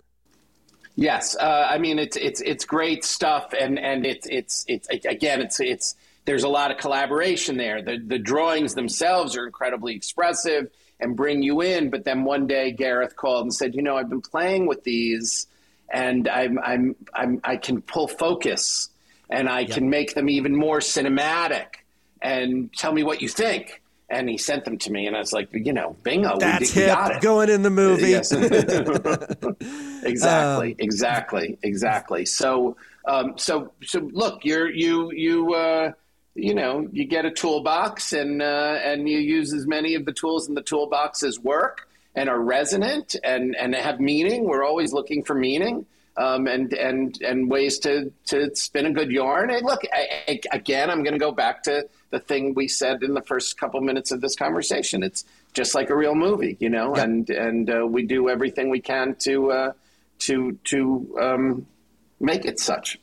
[0.96, 5.40] Yes, uh, I mean it's it's it's great stuff, and and it's it's it's again
[5.40, 7.82] it's it's there's a lot of collaboration there.
[7.82, 10.70] The the drawings themselves are incredibly expressive
[11.00, 11.90] and bring you in.
[11.90, 15.48] But then one day Gareth called and said, you know, I've been playing with these,
[15.92, 18.88] and I'm I'm, I'm I can pull focus,
[19.28, 21.66] and I can make them even more cinematic.
[22.22, 23.82] And tell me what you think
[24.14, 26.82] and he sent them to me, and I was like, you know, bingo, that's we,
[26.82, 27.22] we got it.
[27.22, 28.32] Going in the movie, yes.
[30.04, 32.24] exactly, um, exactly, exactly.
[32.24, 35.92] So, um, so, so look, you're you you uh,
[36.34, 40.12] you know you get a toolbox, and uh, and you use as many of the
[40.12, 44.44] tools in the toolbox as work and are resonant and and have meaning.
[44.44, 45.86] We're always looking for meaning.
[46.16, 49.50] Um, and and and ways to to spin a good yarn.
[49.50, 53.02] And look, I, I, again, I'm going to go back to the thing we said
[53.02, 55.02] in the first couple minutes of this conversation.
[55.02, 57.04] It's just like a real movie, you know, yep.
[57.04, 59.72] and and uh, we do everything we can to uh,
[60.20, 61.66] to to um,
[62.20, 63.00] make it such.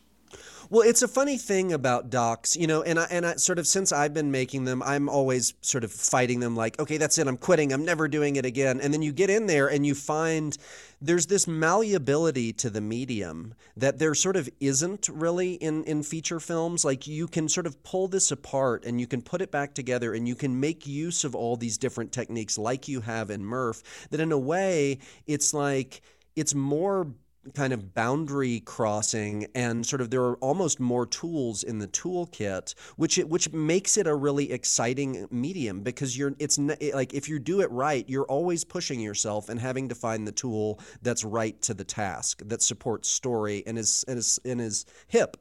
[0.72, 3.68] Well, it's a funny thing about docs, you know, and I, and I, sort of
[3.68, 7.28] since I've been making them, I'm always sort of fighting them like, okay, that's it,
[7.28, 8.80] I'm quitting, I'm never doing it again.
[8.80, 10.58] And then you get in there and you find
[11.02, 16.40] there's this malleability to the medium that there sort of isn't really in, in feature
[16.40, 16.86] films.
[16.86, 20.14] Like you can sort of pull this apart and you can put it back together
[20.14, 23.84] and you can make use of all these different techniques like you have in Murf,
[24.10, 26.02] that in a way, it's like,
[26.38, 27.08] it's more
[27.56, 32.76] kind of boundary crossing and sort of there are almost more tools in the toolkit
[32.98, 36.60] which it, which makes it a really exciting medium because you're it's
[36.94, 40.32] like if you do it right you're always pushing yourself and having to find the
[40.32, 44.86] tool that's right to the task that supports story and is and is and is
[45.08, 45.38] hip.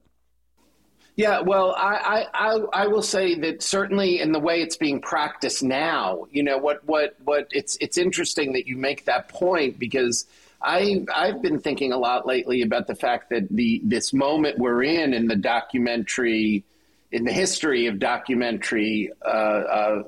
[1.16, 5.62] Yeah, well, I, I, I will say that certainly in the way it's being practiced
[5.62, 10.26] now, you know, what, what, what it's, it's interesting that you make that point because
[10.62, 14.82] I I've been thinking a lot lately about the fact that the this moment we're
[14.82, 16.64] in in the documentary,
[17.12, 20.02] in the history of documentary uh, uh,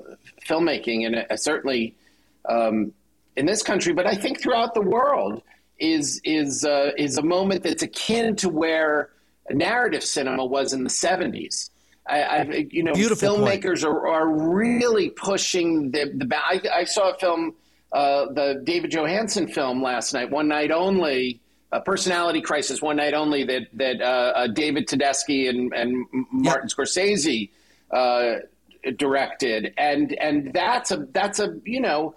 [0.47, 1.95] filmmaking, and uh, certainly
[2.47, 2.93] um,
[3.35, 5.41] in this country, but I think throughout the world,
[5.79, 9.09] is is uh, is a moment that's akin to where
[9.49, 11.71] narrative cinema was in the seventies.
[12.05, 16.35] I, I, you know, Beautiful filmmakers are, are really pushing the the.
[16.35, 17.55] I, I saw a film
[17.93, 21.39] uh, the David Johansen film last night, One Night Only,
[21.71, 26.69] a personality crisis, One Night Only, that that uh, uh, David Tedeschi and, and Martin
[26.69, 26.77] yep.
[26.77, 27.49] Scorsese
[27.91, 28.39] uh,
[28.97, 32.15] directed, and and that's a that's a you know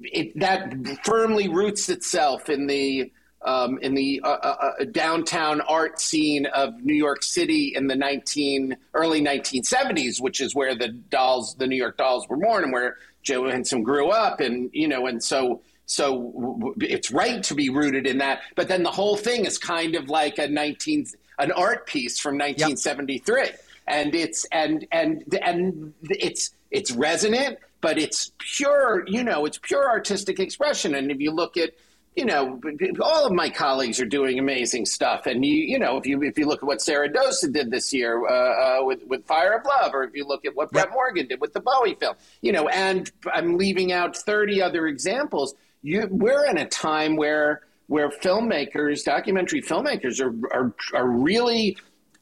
[0.00, 0.72] it, that
[1.04, 3.10] firmly roots itself in the
[3.42, 8.76] um, in the uh, uh, downtown art scene of New York City in the 19
[8.94, 12.96] early 1970s, which is where the dolls, the New York dolls, were born, and where
[13.26, 18.18] Johansen grew up, and you know, and so so it's right to be rooted in
[18.18, 18.40] that.
[18.54, 21.06] But then the whole thing is kind of like a 19
[21.38, 23.60] an art piece from 1973, yep.
[23.86, 29.04] and it's and and and it's it's resonant, but it's pure.
[29.06, 30.94] You know, it's pure artistic expression.
[30.94, 31.70] And if you look at
[32.16, 32.58] you know,
[33.02, 35.26] all of my colleagues are doing amazing stuff.
[35.26, 37.92] And you, you know, if you if you look at what Sara Dosa did this
[37.92, 40.90] year uh, uh, with with Fire of Love, or if you look at what Brett
[40.92, 45.54] Morgen did with the Bowie film, you know, and I'm leaving out 30 other examples.
[45.82, 51.76] You, we're in a time where where filmmakers, documentary filmmakers, are are, are really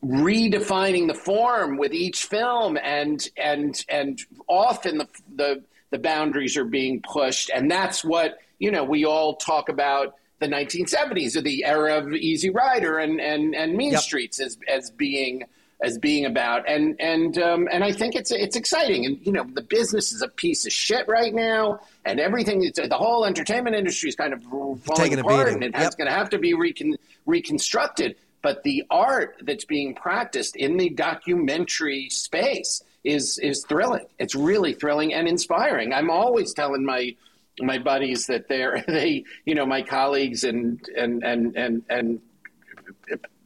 [0.05, 6.65] redefining the form with each film, and and and often the the the boundaries are
[6.65, 11.65] being pushed, and that's what you know, we all talk about the 1970s or the
[11.65, 14.01] era of Easy Rider and and and Mean yep.
[14.01, 15.45] Streets as as being
[15.83, 16.69] as being about.
[16.69, 19.07] And and um, and I think it's it's exciting.
[19.07, 22.97] And you know the business is a piece of shit right now and everything the
[22.97, 25.97] whole entertainment industry is kind of falling Taking apart and it's yep.
[25.97, 26.97] going to have to be recon,
[27.27, 28.17] reconstructed.
[28.43, 34.07] But the art that's being practiced in the documentary space is is thrilling.
[34.19, 35.93] It's really thrilling and inspiring.
[35.93, 37.15] I'm always telling my
[37.61, 42.21] my buddies that they're they you know my colleagues and and and and and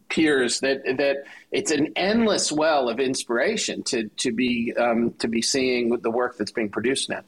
[0.08, 5.42] peers that that it's an endless well of inspiration to to be um, to be
[5.42, 7.22] seeing the work that's being produced now.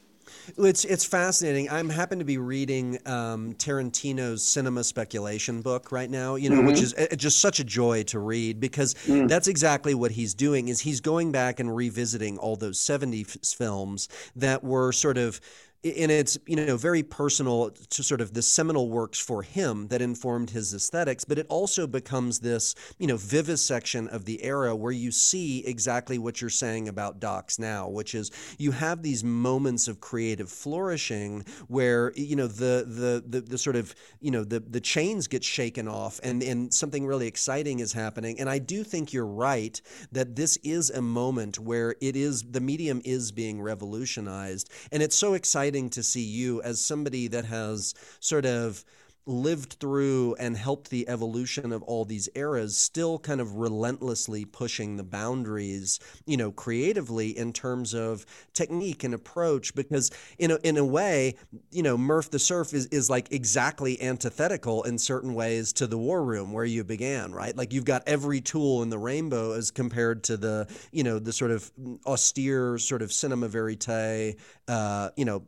[0.57, 1.69] It's it's fascinating.
[1.69, 6.35] I'm happen to be reading um, Tarantino's cinema speculation book right now.
[6.35, 6.67] You know, mm-hmm.
[6.67, 9.27] which is uh, just such a joy to read because mm.
[9.27, 10.67] that's exactly what he's doing.
[10.67, 15.39] Is he's going back and revisiting all those '70s films that were sort of
[15.83, 20.01] and it's you know very personal to sort of the seminal works for him that
[20.01, 24.91] informed his aesthetics but it also becomes this you know vivisection of the era where
[24.91, 29.87] you see exactly what you're saying about docs now which is you have these moments
[29.87, 34.59] of creative flourishing where you know the the the, the sort of you know the
[34.59, 38.39] the chains get shaken off and and something really exciting is happening.
[38.39, 39.79] And I do think you're right
[40.11, 45.15] that this is a moment where it is the medium is being revolutionized and it's
[45.15, 48.83] so exciting exciting to see you as somebody that has sort of
[49.27, 54.97] lived through and helped the evolution of all these eras still kind of relentlessly pushing
[54.97, 59.75] the boundaries you know creatively in terms of technique and approach.
[59.75, 60.09] Because
[60.39, 61.35] in a, in a way
[61.69, 65.97] you know Murf the Surf is, is like exactly antithetical in certain ways to the
[65.97, 67.55] war room where you began right?
[67.55, 71.31] Like you've got every tool in the rainbow as compared to the you know the
[71.31, 71.71] sort of
[72.07, 74.35] austere sort of cinema verite
[74.67, 75.43] uh, you know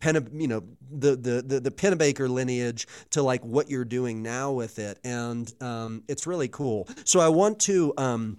[0.00, 4.52] Pen, you know, the the the, the Pennebaker lineage to like what you're doing now
[4.52, 6.86] with it, and um, it's really cool.
[7.04, 7.94] So I want to.
[7.96, 8.38] Um,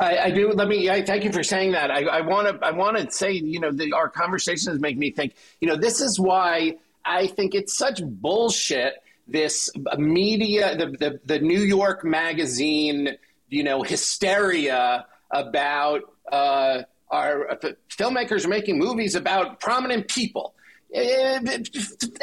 [0.00, 0.50] I, I, do.
[0.50, 0.90] Let me.
[0.90, 1.92] I thank you for saying that.
[1.92, 2.66] I want to.
[2.66, 5.34] I want to say, you know, the, our conversations make me think.
[5.60, 8.94] You know, this is why I think it's such bullshit.
[9.28, 13.16] This media, the the, the New York Magazine,
[13.48, 16.02] you know, hysteria about.
[16.30, 17.56] Uh, are uh,
[17.90, 20.54] filmmakers are making movies about prominent people.
[20.94, 21.38] Uh,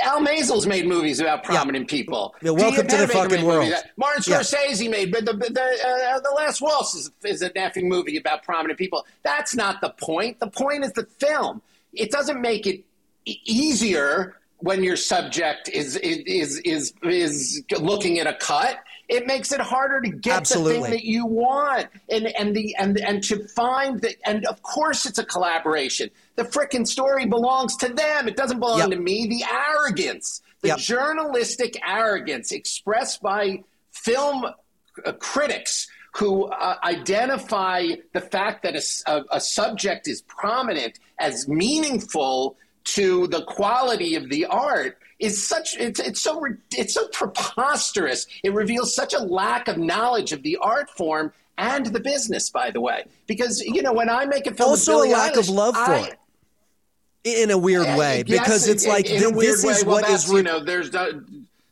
[0.02, 1.98] Al Maysles made movies about prominent yeah.
[1.98, 2.34] people.
[2.42, 3.72] Yeah, welcome to the fucking world.
[3.96, 4.90] Martin Scorsese yeah.
[4.90, 8.80] made, but the the, uh, the Last Waltz is, is a effing movie about prominent
[8.80, 9.06] people.
[9.24, 10.40] That's not the point.
[10.40, 11.62] The point is the film.
[11.94, 12.84] It doesn't make it
[13.26, 18.78] easier when your subject is is is is looking at a cut
[19.08, 20.74] it makes it harder to get Absolutely.
[20.74, 24.62] the thing that you want and and the and and to find that and of
[24.62, 28.90] course it's a collaboration the freaking story belongs to them it doesn't belong yep.
[28.90, 30.78] to me the arrogance the yep.
[30.78, 34.46] journalistic arrogance expressed by film
[35.06, 41.48] uh, critics who uh, identify the fact that a, a, a subject is prominent as
[41.48, 48.28] meaningful to the quality of the art is such it's, it's so it's so preposterous.
[48.44, 52.50] It reveals such a lack of knowledge of the art form and the business.
[52.50, 55.40] By the way, because you know when I make a film, also a lack Eilish,
[55.40, 56.20] of love for I, it.
[57.24, 59.72] In a weird way, yes, because it's in, like in th- this way.
[59.72, 60.64] is well, what is re- you know.
[60.64, 60.92] There's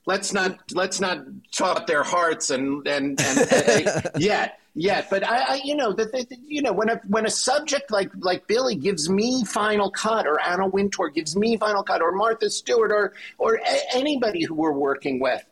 [0.07, 5.09] let's not let's not talk their hearts and and, and uh, yet yet.
[5.09, 8.47] But I, I you know that you know when a when a subject like like
[8.47, 12.91] Billie gives me Final Cut or Anna Wintour gives me Final Cut or Martha Stewart
[12.91, 15.43] or or a- anybody who we're working with,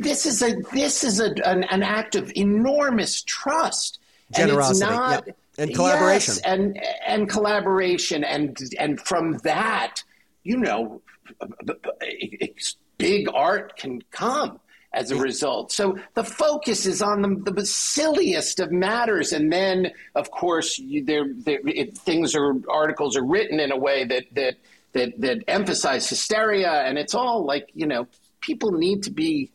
[0.00, 4.00] this is a this is a, an, an act of enormous trust.
[4.30, 5.36] Generosity, and, not, yep.
[5.56, 10.02] and collaboration, yes, and and collaboration, and and from that,
[10.42, 11.00] you know,
[12.98, 14.60] big art can come
[14.98, 15.70] as a result.
[15.70, 21.04] So the focus is on the, the silliest of matters, and then of course you,
[21.04, 24.56] there, there it, things are articles are written in a way that that
[24.92, 28.08] that that emphasize hysteria, and it's all like you know
[28.40, 29.52] people need to be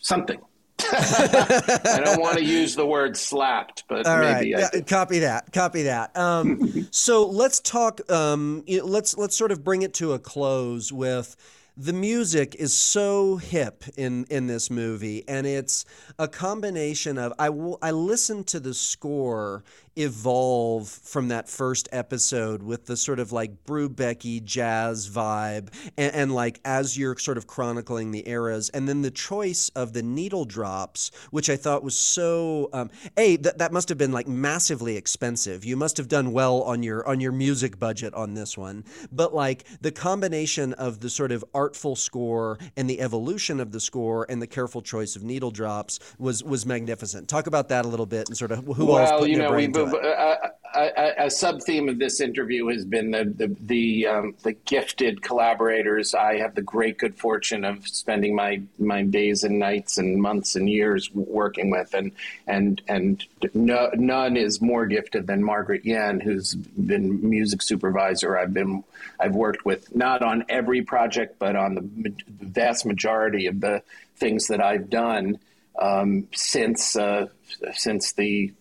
[0.00, 0.40] something.
[0.92, 4.72] I don't want to use the word slapped, but All maybe right.
[4.72, 5.52] Yeah, copy that.
[5.52, 6.16] Copy that.
[6.16, 8.00] Um, so let's talk.
[8.10, 11.36] Um, let's let's sort of bring it to a close with
[11.80, 15.86] the music is so hip in in this movie and it's
[16.18, 19.64] a combination of I will I listened to the score
[19.96, 26.34] evolve from that first episode with the sort of like Brubecky jazz vibe and, and,
[26.34, 30.44] like as you're sort of chronicling the eras and then the choice of the needle
[30.44, 34.96] drops which I thought was so um, a that, that must have been like massively
[34.96, 35.64] expensive.
[35.64, 38.84] You must have done well on your on your music budget on this one.
[39.12, 43.80] But like the combination of the sort of artful score and the evolution of the
[43.80, 47.28] score and the careful choice of needle drops was was magnificent.
[47.28, 49.44] Talk about that a little bit and sort of who well, else put you your
[49.44, 53.56] know, brain we, a, a, a sub theme of this interview has been the the
[53.60, 56.14] the, um, the, gifted collaborators.
[56.14, 60.56] I have the great good fortune of spending my my days and nights and months
[60.56, 62.12] and years working with, and
[62.46, 63.24] and and
[63.54, 68.38] no, none is more gifted than Margaret Yen, who's been music supervisor.
[68.38, 68.84] I've been
[69.18, 73.82] I've worked with not on every project, but on the vast majority of the
[74.16, 75.38] things that I've done
[75.80, 77.26] um, since uh,
[77.72, 78.52] since the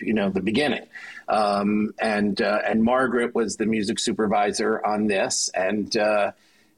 [0.00, 0.86] you know the beginning.
[1.28, 6.32] Um, and uh, and Margaret was the music supervisor on this, and uh,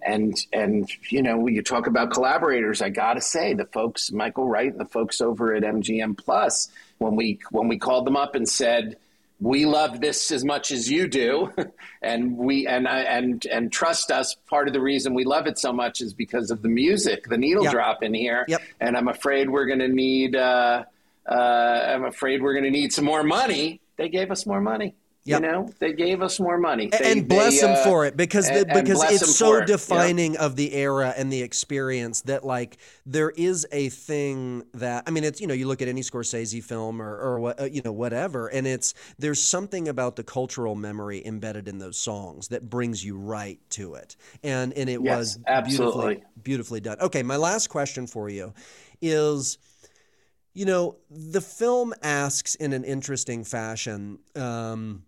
[0.05, 2.83] and and you know you talk about collaborators.
[2.83, 6.69] I got to say the folks, Michael Wright and the folks over at MGM Plus,
[6.99, 8.97] when we when we called them up and said
[9.43, 11.53] we love this as much as you do,
[12.03, 14.37] and we and I and and trust us.
[14.49, 17.39] Part of the reason we love it so much is because of the music, the
[17.39, 17.73] needle yep.
[17.73, 18.45] drop in here.
[18.47, 18.63] Yep.
[18.81, 20.37] And I'm afraid we're going to need.
[20.37, 20.85] Uh,
[21.29, 23.81] uh, I'm afraid we're going to need some more money.
[23.97, 24.95] They gave us more money.
[25.25, 25.41] Yep.
[25.41, 28.17] You know, they gave us more money, they, and bless they, them uh, for it
[28.17, 33.31] because the, because it's so defining of the era and the experience that like there
[33.31, 37.01] is a thing that I mean it's you know you look at any Scorsese film
[37.01, 41.25] or or what uh, you know whatever and it's there's something about the cultural memory
[41.25, 45.39] embedded in those songs that brings you right to it and and it yes, was
[45.47, 46.99] absolutely beautifully beautifully done.
[47.01, 48.53] Okay, my last question for you
[49.01, 49.59] is
[50.55, 54.19] you know, the film asks in an interesting fashion.
[54.37, 55.05] Um,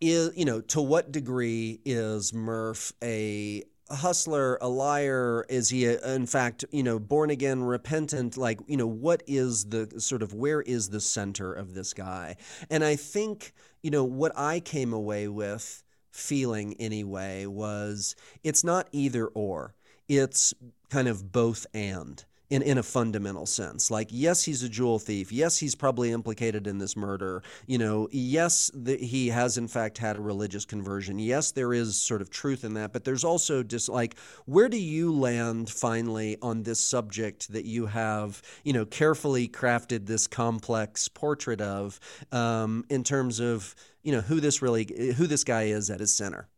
[0.00, 3.62] is you know to what degree is Murf a
[3.94, 5.44] hustler, a liar?
[5.48, 8.36] Is he, a, in fact, you know, born again, repentant?
[8.36, 12.36] Like, you know, what is the sort of where is the center of this guy?
[12.70, 13.52] And I think,
[13.82, 19.74] you know, what I came away with feeling anyway was it's not either or,
[20.08, 20.52] it's
[20.90, 23.90] kind of both and in, in a fundamental sense.
[23.90, 25.32] Like, yes, he's a jewel thief.
[25.32, 27.42] Yes, he's probably implicated in this murder.
[27.66, 31.18] You know, yes, the, he has in fact had a religious conversion.
[31.18, 34.76] Yes, there is sort of truth in that, but there's also just like, where do
[34.76, 41.08] you land finally on this subject that you have, you know, carefully crafted this complex
[41.08, 41.98] portrait of
[42.32, 46.14] um, in terms of, you know, who this really, who this guy is at his
[46.14, 46.48] center?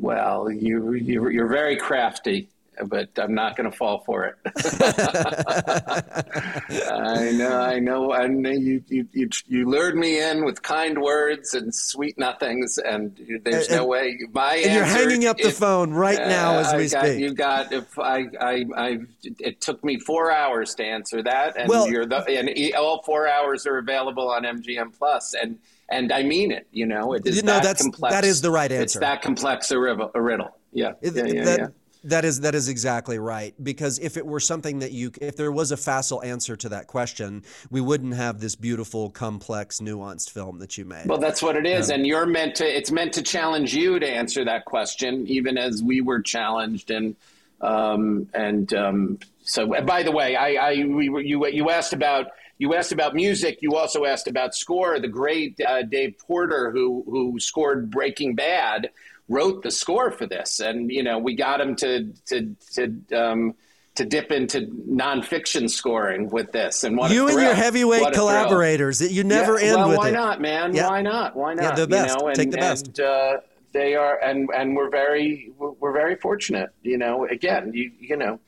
[0.00, 2.48] Well, you, you're very crafty
[2.86, 4.36] but I'm not going to fall for it.
[6.90, 8.50] I know, I know, I know.
[8.50, 13.68] You, you, you, you lured me in with kind words and sweet nothings, and there's
[13.68, 14.18] and, no way.
[14.32, 17.20] My and you're hanging up the phone right uh, now as we got, speak.
[17.20, 17.72] You got.
[17.72, 18.98] If I, I, I,
[19.38, 23.28] it took me four hours to answer that, and well, you're the, and all four
[23.28, 25.58] hours are available on MGM Plus, and
[25.88, 26.66] and I mean it.
[26.72, 28.14] You know, it is no, that that's complex.
[28.14, 28.82] that is the right answer.
[28.82, 30.10] It's that complex a riddle.
[30.14, 30.56] A riddle.
[30.72, 31.66] Yeah, it, yeah, yeah, that, yeah.
[32.04, 33.54] That is that is exactly right.
[33.62, 36.86] Because if it were something that you, if there was a facile answer to that
[36.86, 41.06] question, we wouldn't have this beautiful, complex, nuanced film that you made.
[41.06, 42.66] Well, that's what it is, um, and you're meant to.
[42.66, 46.90] It's meant to challenge you to answer that question, even as we were challenged.
[46.90, 47.16] And
[47.62, 52.26] um, and um, so, by the way, I, I we were, you you asked about
[52.58, 53.58] you asked about music.
[53.62, 55.00] You also asked about score.
[55.00, 58.90] The great uh, Dave Porter, who who scored Breaking Bad,
[59.28, 63.54] wrote the score for this, and you know we got him to to to um,
[63.96, 66.84] to dip into nonfiction scoring with this.
[66.84, 70.08] And what you and your heavyweight collaborators, that you never yeah, end well, with why
[70.08, 70.12] it.
[70.12, 70.74] not, man?
[70.74, 70.88] Yeah.
[70.88, 71.36] Why not?
[71.36, 71.62] Why not?
[71.62, 72.14] Yeah, the best.
[72.14, 72.86] You know, and, Take the best.
[72.88, 73.36] And, uh,
[73.72, 76.70] they are, and and we're very we're very fortunate.
[76.82, 78.40] You know, again, you you know,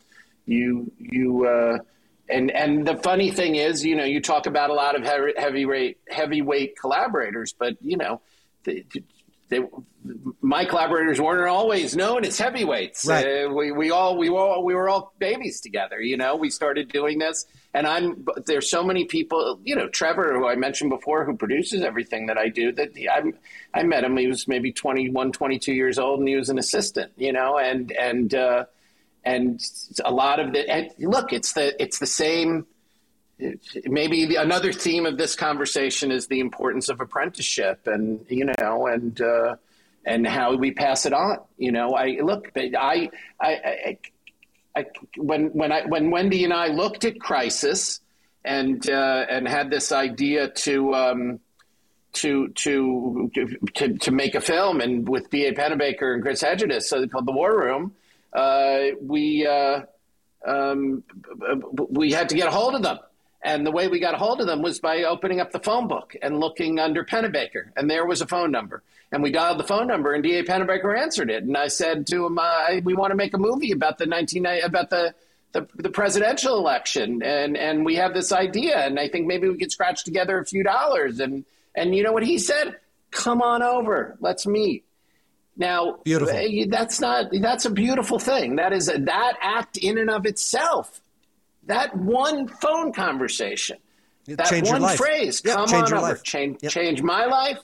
[0.47, 1.47] you you.
[1.47, 1.79] Uh,
[2.29, 5.33] and and the funny thing is, you know, you talk about a lot of heavy,
[5.37, 8.21] heavyweight heavyweight collaborators, but you know,
[8.65, 8.85] the,
[9.49, 9.61] they,
[10.41, 13.07] my collaborators weren't always known as heavyweights.
[13.07, 13.45] Right.
[13.45, 16.01] Uh, we, we all we were all, we were all babies together.
[16.01, 19.61] You know, we started doing this, and I'm there's so many people.
[19.63, 22.73] You know, Trevor, who I mentioned before, who produces everything that I do.
[22.73, 24.17] That I I met him.
[24.17, 27.13] He was maybe 21, 22 years old, and he was an assistant.
[27.17, 28.65] You know, and and uh,
[29.25, 29.61] and
[30.05, 32.67] a lot of the and look, it's the it's the same
[33.85, 39.21] maybe another theme of this conversation is the importance of apprenticeship and you know and
[39.21, 39.57] uh,
[40.05, 43.11] and how we pass it on you know i look I, I
[43.41, 43.99] i
[44.75, 44.85] I,
[45.19, 48.01] when when i when wendy and i looked at crisis
[48.45, 51.41] and uh, and had this idea to um,
[52.13, 53.31] to, to
[53.75, 55.53] to to make a film and with D.A.
[55.53, 57.93] Pennebaker and Chris Hegedus, so called The War Room,
[58.33, 59.81] uh, we uh,
[60.47, 61.03] um,
[61.75, 62.99] we had to get a hold of them
[63.47, 65.87] and the way we got a hold of them was by opening up the phone
[65.87, 68.83] book and looking under Pennebaker, and there was a phone number.
[69.13, 70.43] And we dialed the phone number, and D.A.
[70.43, 71.45] Pennebaker answered it.
[71.45, 74.45] And I said to him, uh, "We want to make a movie about the 19
[74.65, 75.15] about the,
[75.53, 79.57] the the presidential election, and and we have this idea, and I think maybe we
[79.57, 81.45] could scratch together a few dollars." And
[81.77, 82.75] and you know what he said?
[83.13, 84.85] Come on over, let's meet.
[85.57, 86.35] Now, beautiful.
[86.35, 87.27] Eh, that's not.
[87.33, 88.57] That's a beautiful thing.
[88.57, 91.01] That is a, that act in and of itself
[91.67, 93.79] that one phone conversation,
[94.27, 96.73] that one phrase, yep, come on over, change, yep.
[96.73, 97.59] change my life,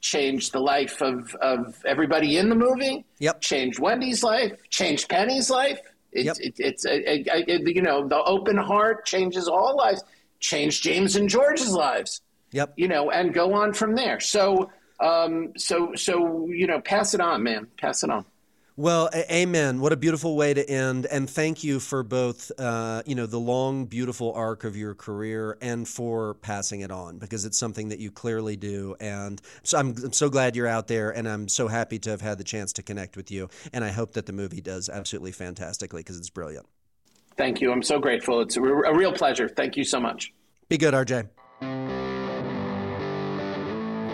[0.00, 3.40] change the life of, of everybody in the movie, yep.
[3.40, 5.78] change Wendy's life, change Penny's life.
[6.12, 6.36] It, yep.
[6.40, 10.02] it, it's, a, a, you know, the open heart changes all lives,
[10.40, 12.22] change James and George's lives.
[12.52, 12.72] Yep.
[12.76, 14.18] You know, and go on from there.
[14.18, 17.68] So, um, so, so, you know, pass it on, man.
[17.78, 18.24] Pass it on.
[18.80, 19.82] Well, amen.
[19.82, 21.04] What a beautiful way to end.
[21.04, 25.58] And thank you for both, uh, you know, the long, beautiful arc of your career
[25.60, 28.96] and for passing it on because it's something that you clearly do.
[28.98, 32.22] And so I'm, I'm so glad you're out there and I'm so happy to have
[32.22, 33.50] had the chance to connect with you.
[33.74, 36.64] And I hope that the movie does absolutely fantastically because it's brilliant.
[37.36, 37.72] Thank you.
[37.72, 38.40] I'm so grateful.
[38.40, 39.46] It's a, a real pleasure.
[39.46, 40.32] Thank you so much.
[40.70, 41.28] Be good, RJ.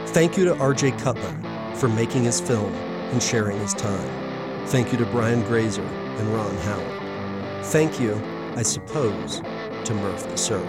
[0.09, 4.26] Thank you to RJ Cutler for making his film and sharing his time.
[4.67, 7.65] Thank you to Brian Grazer and Ron Howard.
[7.67, 8.21] Thank you,
[8.57, 10.69] I suppose, to Murf the Surf.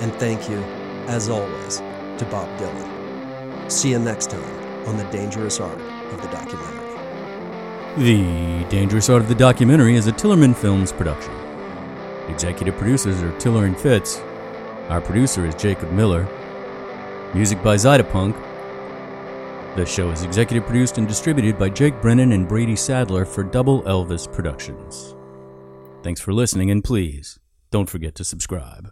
[0.00, 0.58] And thank you,
[1.08, 3.70] as always, to Bob Dylan.
[3.70, 6.78] See you next time on The Dangerous Art of the Documentary.
[7.96, 11.34] The Dangerous Art of the Documentary is a Tillerman Films production.
[12.28, 14.20] Executive producers are Tiller and Fitz.
[14.90, 16.28] Our producer is Jacob Miller.
[17.34, 18.47] Music by Zytopunk.
[19.78, 23.82] The show is executive produced and distributed by Jake Brennan and Brady Sadler for Double
[23.82, 25.14] Elvis Productions.
[26.02, 27.38] Thanks for listening, and please
[27.70, 28.90] don't forget to subscribe.